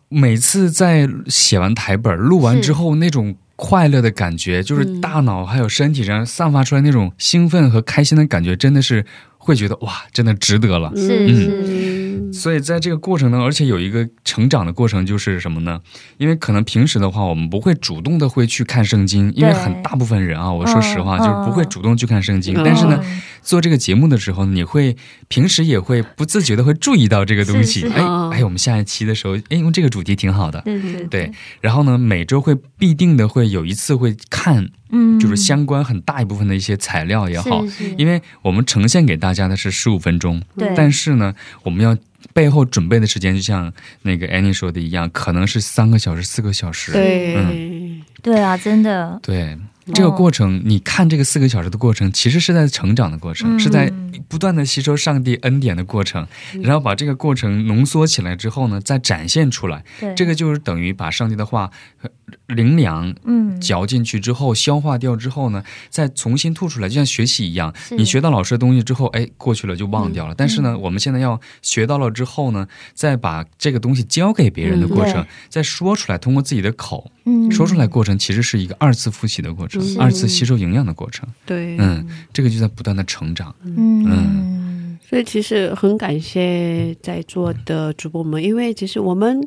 [0.09, 9.05] 每次在写完台本、录完之后，那种快乐的感觉，就是大脑还有身体上散发出来那种兴奋和开心的感觉，真的是
[9.37, 10.93] 会觉得哇，真的值得了。
[10.97, 15.81] 是嗯是，所以在这个过程呢，而且有一个成长的过程，就是什么呢？
[16.19, 22.55] 因为可能平时的话，我们不会主动的会去看圣经，因为很大部分人啊，我说实话，嗯就是不会主动去看圣经。
[22.55, 24.97] 嗯但是呢，嗯做这个节目的时候，你会
[25.29, 27.81] 平时也会不自觉的会注意到这个东西。
[27.81, 30.61] 是是哎嗯哎，我们下一期的时候，哎，用这个主题挺好的。
[30.63, 41.97] 对对，对，然后呢，每周会必定的会有一次会看，嗯就是相关很大一部分的一些材料也好，是是因为我们呈现给大家的是十五分钟，对但是呢，我们要
[42.35, 46.93] 背后准备的时间，就像那个 Annie 说的一样，可能是三个小时、四个小时。
[46.93, 49.57] 对，对啊，真的，对，
[49.95, 53.61] 这个过程，你看这个四个小时的过程，其实是在成长的过程，嗯。
[53.61, 53.93] 是在
[54.29, 56.27] 不断的吸收上帝恩典的过程，
[56.63, 59.85] 然后把这个过程浓缩起来之后呢，再展现出来。
[60.01, 60.15] 对。
[60.15, 61.71] 这个就是等于把上帝的话
[62.03, 62.11] 呃
[62.49, 67.73] 灵粮嗯，嚼进去之后，消化掉之后呢，再重新吐出来，就像学习一样。
[67.91, 70.35] 你学到老师的东西之后，哎，过去了就忘掉了。
[70.37, 81.29] 但是呢，我们现在要学到了之后呢，再把这个东西教给别人的过程，嗯再说出来，通过自己的口嗯说出来，过程其实是一个二次复习的过程，二次吸收营养的过程。
[81.45, 83.55] 对，嗯，这个就在不断的成长。
[83.63, 89.47] 嗯，所以其实很感谢在座的主播们，因为其实我们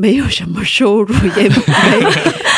[0.00, 1.56] 没有什么收入， 也没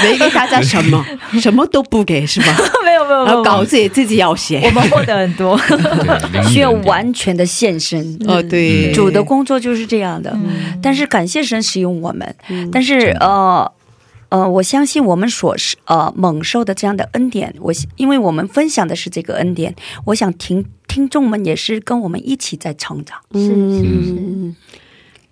[0.02, 1.02] 没给大家什么，
[1.40, 2.54] 什么都不给，是吧？
[2.84, 4.60] 没有没有然后稿子也自己要写。
[4.62, 4.70] 我。
[4.70, 5.58] 们获得很多，
[6.50, 8.18] 需要完全的献身。
[8.26, 10.78] 哦，对，主的工作就是这样的，嗯。
[10.82, 12.36] 但是感谢神使用我们，
[12.70, 13.72] 但是呃
[14.28, 19.74] 呃，我相信我们所是呃蒙受的这样的恩典，我因为我们分享的是这个恩典，
[20.04, 24.54] 我想听听众们也是跟我们一起在成长，是是是，嗯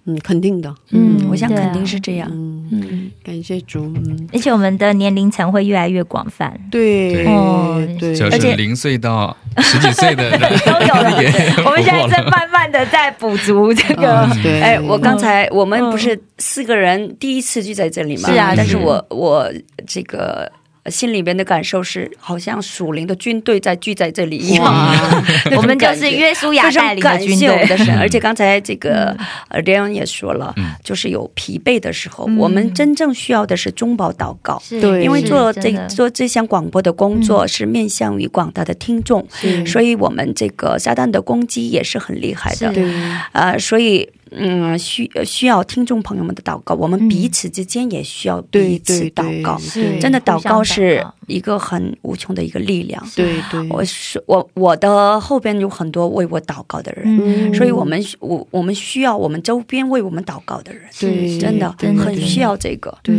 [0.08, 7.26] 嗯，肯定的，嗯，我想肯定是这样，嗯，嗯，感谢主，嗯，而且我们的年龄层会越来越广泛，对对。
[7.26, 10.30] 哦对，就是而且零岁到十几岁的
[10.64, 11.10] 都有了。
[11.22, 11.28] 也
[11.62, 14.42] 我们现在在慢慢的在补足这个，嗯。
[14.42, 18.30] 对，哎，我刚才我们不是四个人第一次聚在这里吗？
[18.32, 19.46] 是啊但是我我
[19.86, 20.50] 这个。
[20.90, 24.64] 心里边的感受是，好像属灵的军队在聚在这里一样。
[25.56, 27.48] 我们就是约书亚带领的军感谢。
[27.48, 29.16] 我们的，神，嗯而且刚才这个
[29.48, 30.72] 呃雷恩也说了，嗯。
[30.82, 32.36] 就是有疲惫的时候，嗯。
[32.38, 34.62] 我们真正需要的是中保祷告。
[34.68, 35.02] 对。
[35.02, 39.26] 因为做这做这项广播的工作是面向于广大的听众，
[39.66, 42.72] 所以我们这个撒旦的攻击也是很厉害的。
[42.72, 42.84] 对，
[43.32, 49.58] 呃，所以嗯，需需要听众朋友们的祷告，我们嗯彼此之间也需要彼此祷告。
[49.76, 53.02] 嗯真的，祷告是一个很无穷的一个力量。
[53.14, 62.96] 对对，我是我我的后边有很多为我祷告的人，嗯所以我们我我们需要我们周边为我们祷告的人，对真的很需要这个。
[63.02, 63.14] 对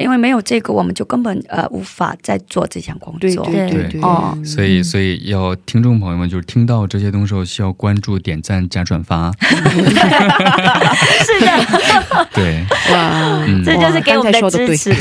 [0.00, 3.44] 因为没有这个，我们就根本呃无法再做这项工作。
[3.46, 9.32] 对对对，哦所以，所以要听众朋友们，就是听到这些东西后，需要关注、点赞、加转发。
[11.24, 13.62] 是的， 对，哇，嗯。
[13.64, 14.94] 这就是给我们的支持。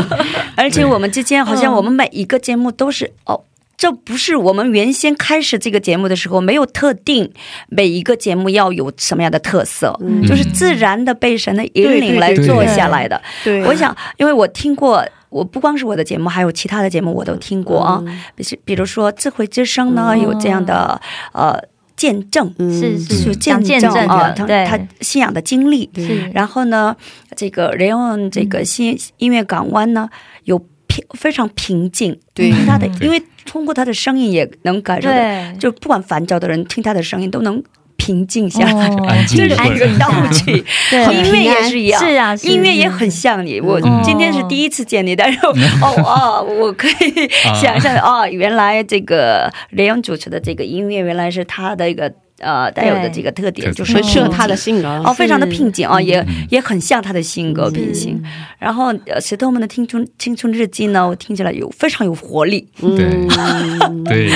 [0.56, 3.42] 而且我们之间好像我们每一个节目都是、哦。
[3.76, 7.30] 这不是我们原先开始这个节目的时候没有特定
[7.68, 10.22] 每一个节目要有什么样的特色，嗯。
[10.26, 13.20] 就是自然的被神的引领来做下来的。
[13.42, 18.02] 对，我想，因为我听过，我不光是我的节目，还有其他的节目我都听过啊。
[18.36, 20.22] 比如比如说智慧之声呢，嗯。
[20.22, 20.98] 有这样的
[21.32, 21.60] 呃
[22.04, 22.70] 见证，嗯。
[22.70, 23.14] 是是。
[23.14, 25.88] 是见见证啊，他他信仰的经历。
[26.34, 26.94] 然后呢，
[27.34, 30.10] 这个雷恩这个新音乐港湾呢，
[30.44, 32.50] 有平非常平静，对。
[32.50, 37.62] 听他的，因为通过他的声音也能感受到，对，就不管烦躁的人听他的声音都能
[37.96, 38.88] 平静下来。
[38.88, 39.06] 哦。
[39.08, 41.04] 安静这是一个道具， 对。
[41.24, 43.60] 音乐也是一样，是啊，音乐也很像你。
[43.60, 45.54] 我嗯今天是第一次见你，但是哦
[46.04, 47.28] 哦，我可以
[47.60, 52.12] 想象哦，原来这个雷阳主持的这个音乐，原来是他的一个
[52.44, 54.88] 呃带有的这个特点，就是很适合他的性格。
[55.04, 56.46] 哦，非常的平静啊，也嗯。
[56.50, 58.22] 也很像他的性格品性。
[58.58, 62.88] 然后呃，石头们的青春青春日记呢，我听起来有非常有活力，对。
[64.04, 64.28] 对，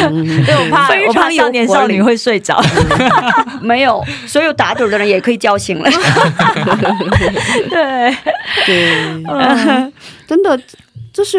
[0.44, 2.60] 对我怕 我怕非常有少年少女会睡着。
[3.60, 5.90] 没有 所有打盹的人也可以叫醒了。
[7.68, 8.14] 对，
[8.66, 9.92] 对，
[10.26, 10.58] 真的，
[11.12, 11.38] 就是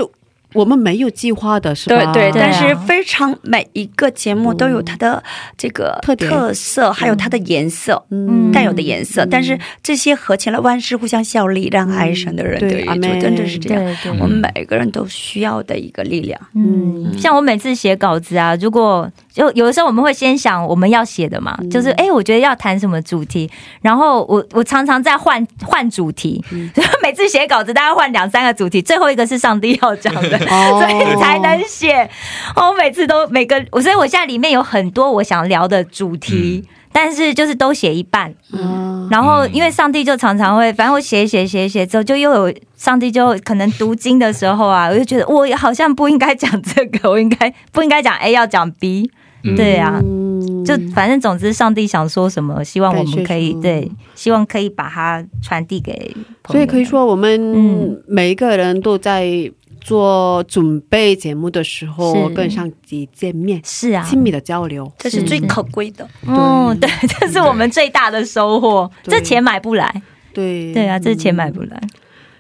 [0.54, 2.12] 我们没有计划的，是吧？
[2.12, 5.24] 对对，但是非常每一个节目都有它的
[5.58, 9.26] 这个特特色，还有它的颜色，嗯带有的颜色。
[9.26, 13.84] 但是这些合起来，万事互相效力，让爱神的人对对就阿妹真的是这样。
[13.84, 16.39] 对对我们每个人都需要的一个力量。
[16.56, 23.50] 嗯，像我每次写稿子啊，如果就有的时候我们会先想我们要写的嘛，就是哎、诶我觉得要谈什么主题，
[23.82, 26.44] 然后我我常常在换换主题，
[27.04, 30.82] 每次写稿子大概换两三个主题，最后一个是上帝要讲的， 哦。
[30.82, 32.10] 所以才能写。
[32.56, 36.68] 哦，我每次都每个，我所以我现在里面有很多我想聊的主题。
[36.92, 39.08] 但是就是都写一半，嗯。
[39.12, 49.12] 然后因为上帝就常常会，反正我写一写写写之后，就又有上帝就可能读经的时候啊，我就觉得我好像不应该讲这个，我应该不应该讲 A，要讲 B，
[49.44, 49.56] 嗯。
[49.56, 50.64] 对啊，嗯。
[50.66, 56.16] 就反正总之上帝想说什么，希望我们可以对，希望可以把它传递给
[56.48, 58.04] 所以可以说，我们嗯。
[58.08, 64.92] 每一个人都在做准备节目的时候，跟上帝见面，是啊，亲密的交流。
[64.98, 66.08] 这是最可贵的。
[66.28, 69.18] 嗯，对，这是我们最大的收获，对。
[69.18, 70.02] 这钱买不来，
[70.34, 70.74] 对。
[70.74, 71.82] 对啊，这钱买不来，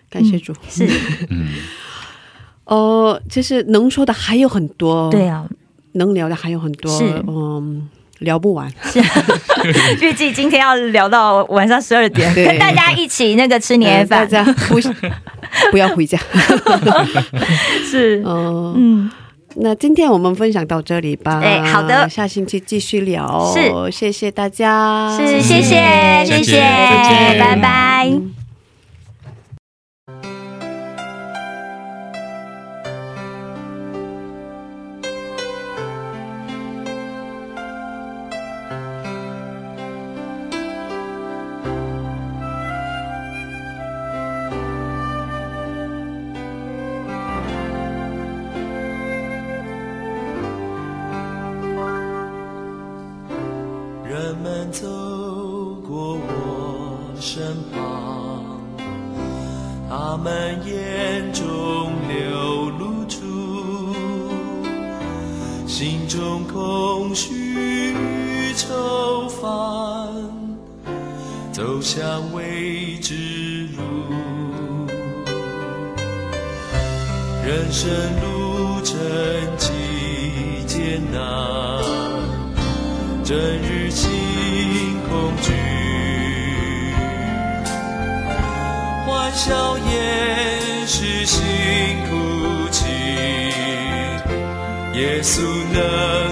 [0.09, 0.53] 感谢主。
[0.67, 0.85] 是，
[1.29, 1.47] 嗯，
[2.65, 5.47] 呃，其实能说的还有很多，对，啊，
[5.93, 7.87] 能聊的还有很多，是嗯，
[8.19, 8.69] 聊不完。
[8.83, 8.99] 是
[10.01, 14.79] 预计今天要聊到晚上十二点，跟大家一起那个吃年夜饭大饭，家不
[15.71, 16.17] 不要回家。
[17.89, 19.11] 是，嗯、嗯，
[19.55, 21.39] 那今天我们分享到这里吧。
[21.43, 23.51] 哎好的下星期继续聊。
[23.53, 25.17] 是，谢谢大家。
[25.17, 26.61] 是，谢谢，谢谢，
[27.39, 28.07] 拜拜。
[28.09, 28.38] 人
[54.41, 54.87] 他们走
[55.85, 58.57] 过我身旁，
[59.89, 63.93] 他们眼中流露出
[65.67, 69.49] 心中空虚与愁烦，
[71.51, 71.99] 走向
[72.33, 73.83] 未知路。
[77.45, 77.89] 人生
[78.21, 78.28] 路
[89.41, 91.39] 笑言是心
[92.09, 92.89] 哭泣，
[94.99, 96.28] 耶稣能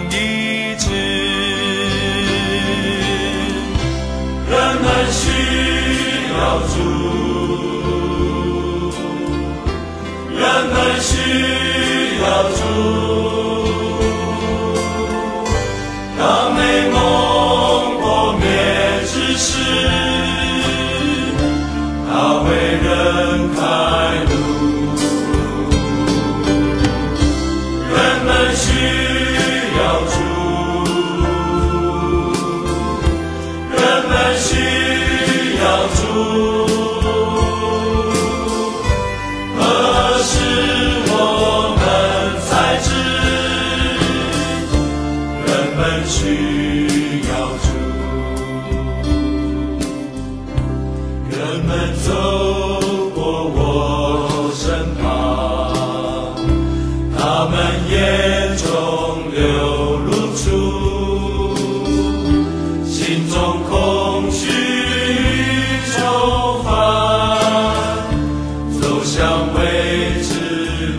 [69.18, 70.30] 向未知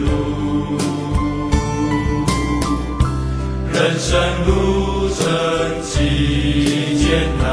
[0.01, 0.77] 路。
[3.73, 4.11] 人生
[4.45, 5.23] 路程
[5.85, 7.07] 极艰
[7.41, 7.47] 难，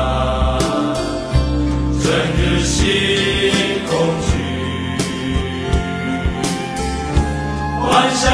[2.02, 2.82] 整日心
[3.88, 3.94] 恐
[4.26, 4.28] 惧，
[7.80, 8.26] 欢笑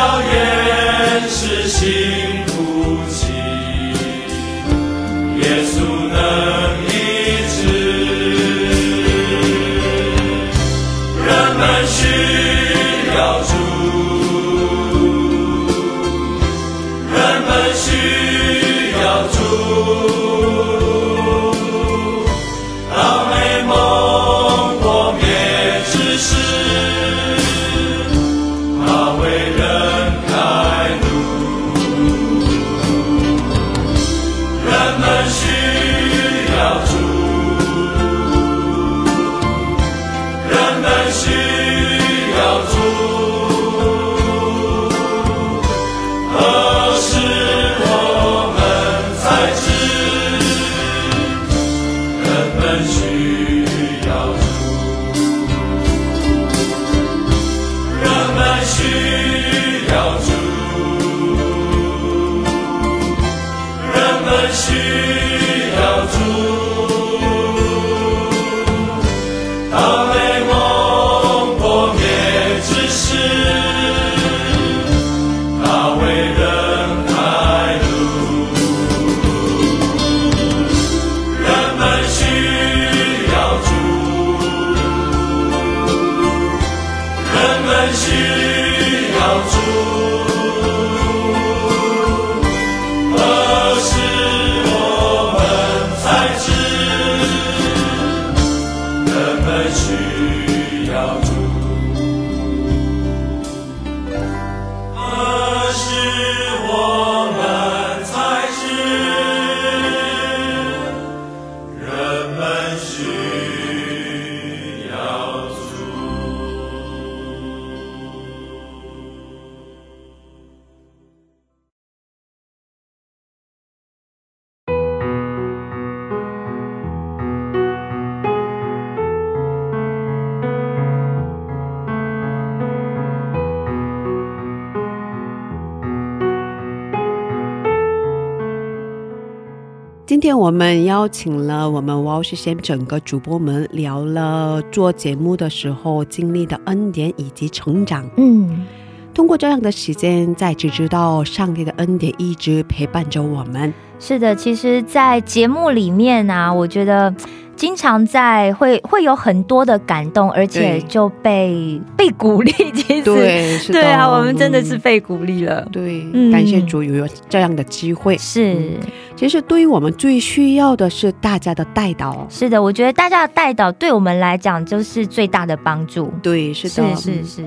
[140.51, 142.21] 我们邀请了我们 Wow
[142.61, 148.05] 整个主播们聊了做节目的时候经历的恩典以及成长。
[148.17, 148.65] 嗯，
[149.13, 153.73] 通过这样的时间，再次知道上帝的恩典一直陪伴着我们。
[153.97, 157.15] 是的，其实，在节目里面啊，我觉得
[157.55, 162.51] 经常在会会有很多的感动，而且就被被鼓励。
[162.51, 165.67] 其实，对， 是的对啊，我们真的是嗯被鼓励了。
[165.71, 168.17] 对，嗯感谢主有这样的机会。
[168.17, 168.77] 是
[169.15, 172.25] 其实对于我们最需要的是大家的带导。
[172.29, 176.11] 是的，我觉得大家的带导对我们来讲就是最大的帮助。
[176.23, 177.45] 对，是的，是是，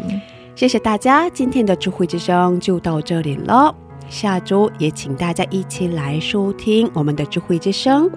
[0.55, 3.75] 谢谢大家，今天的智慧之声就到这里了。
[4.09, 8.09] 下周也请大家一起来收听我们的智慧之声，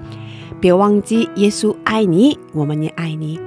[0.60, 3.40] 别忘记耶稣爱你，我们也爱你。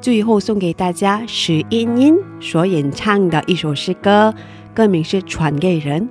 [0.00, 4.34] 最后送给大家史茵茵所演唱的一首诗歌，
[4.74, 6.02] 歌名是《传给人》。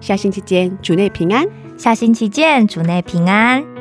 [0.00, 1.46] 下星期见，主内平安。
[1.76, 3.73] 下星期见，主内平安。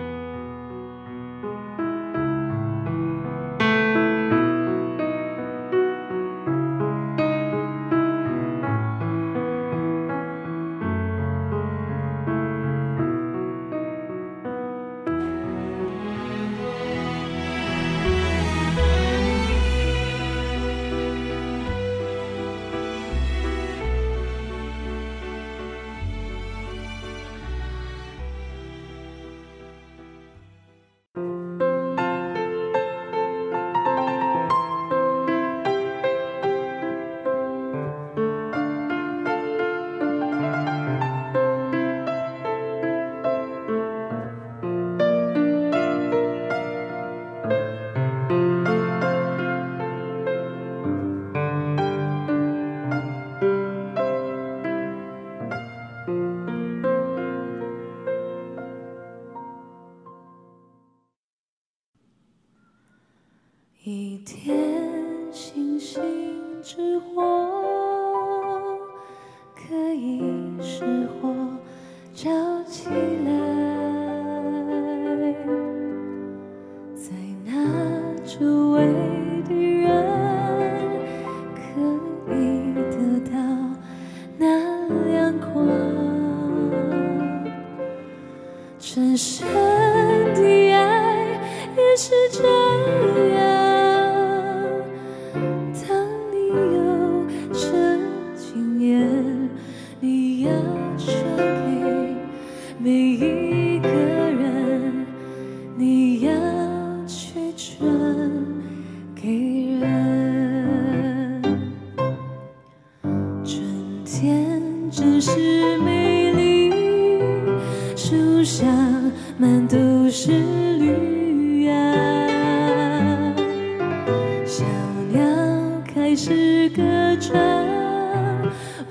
[127.19, 127.33] 始歌唱，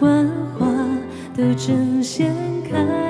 [0.01, 0.67] 万花
[1.37, 2.33] 都争先
[2.71, 3.02] 开。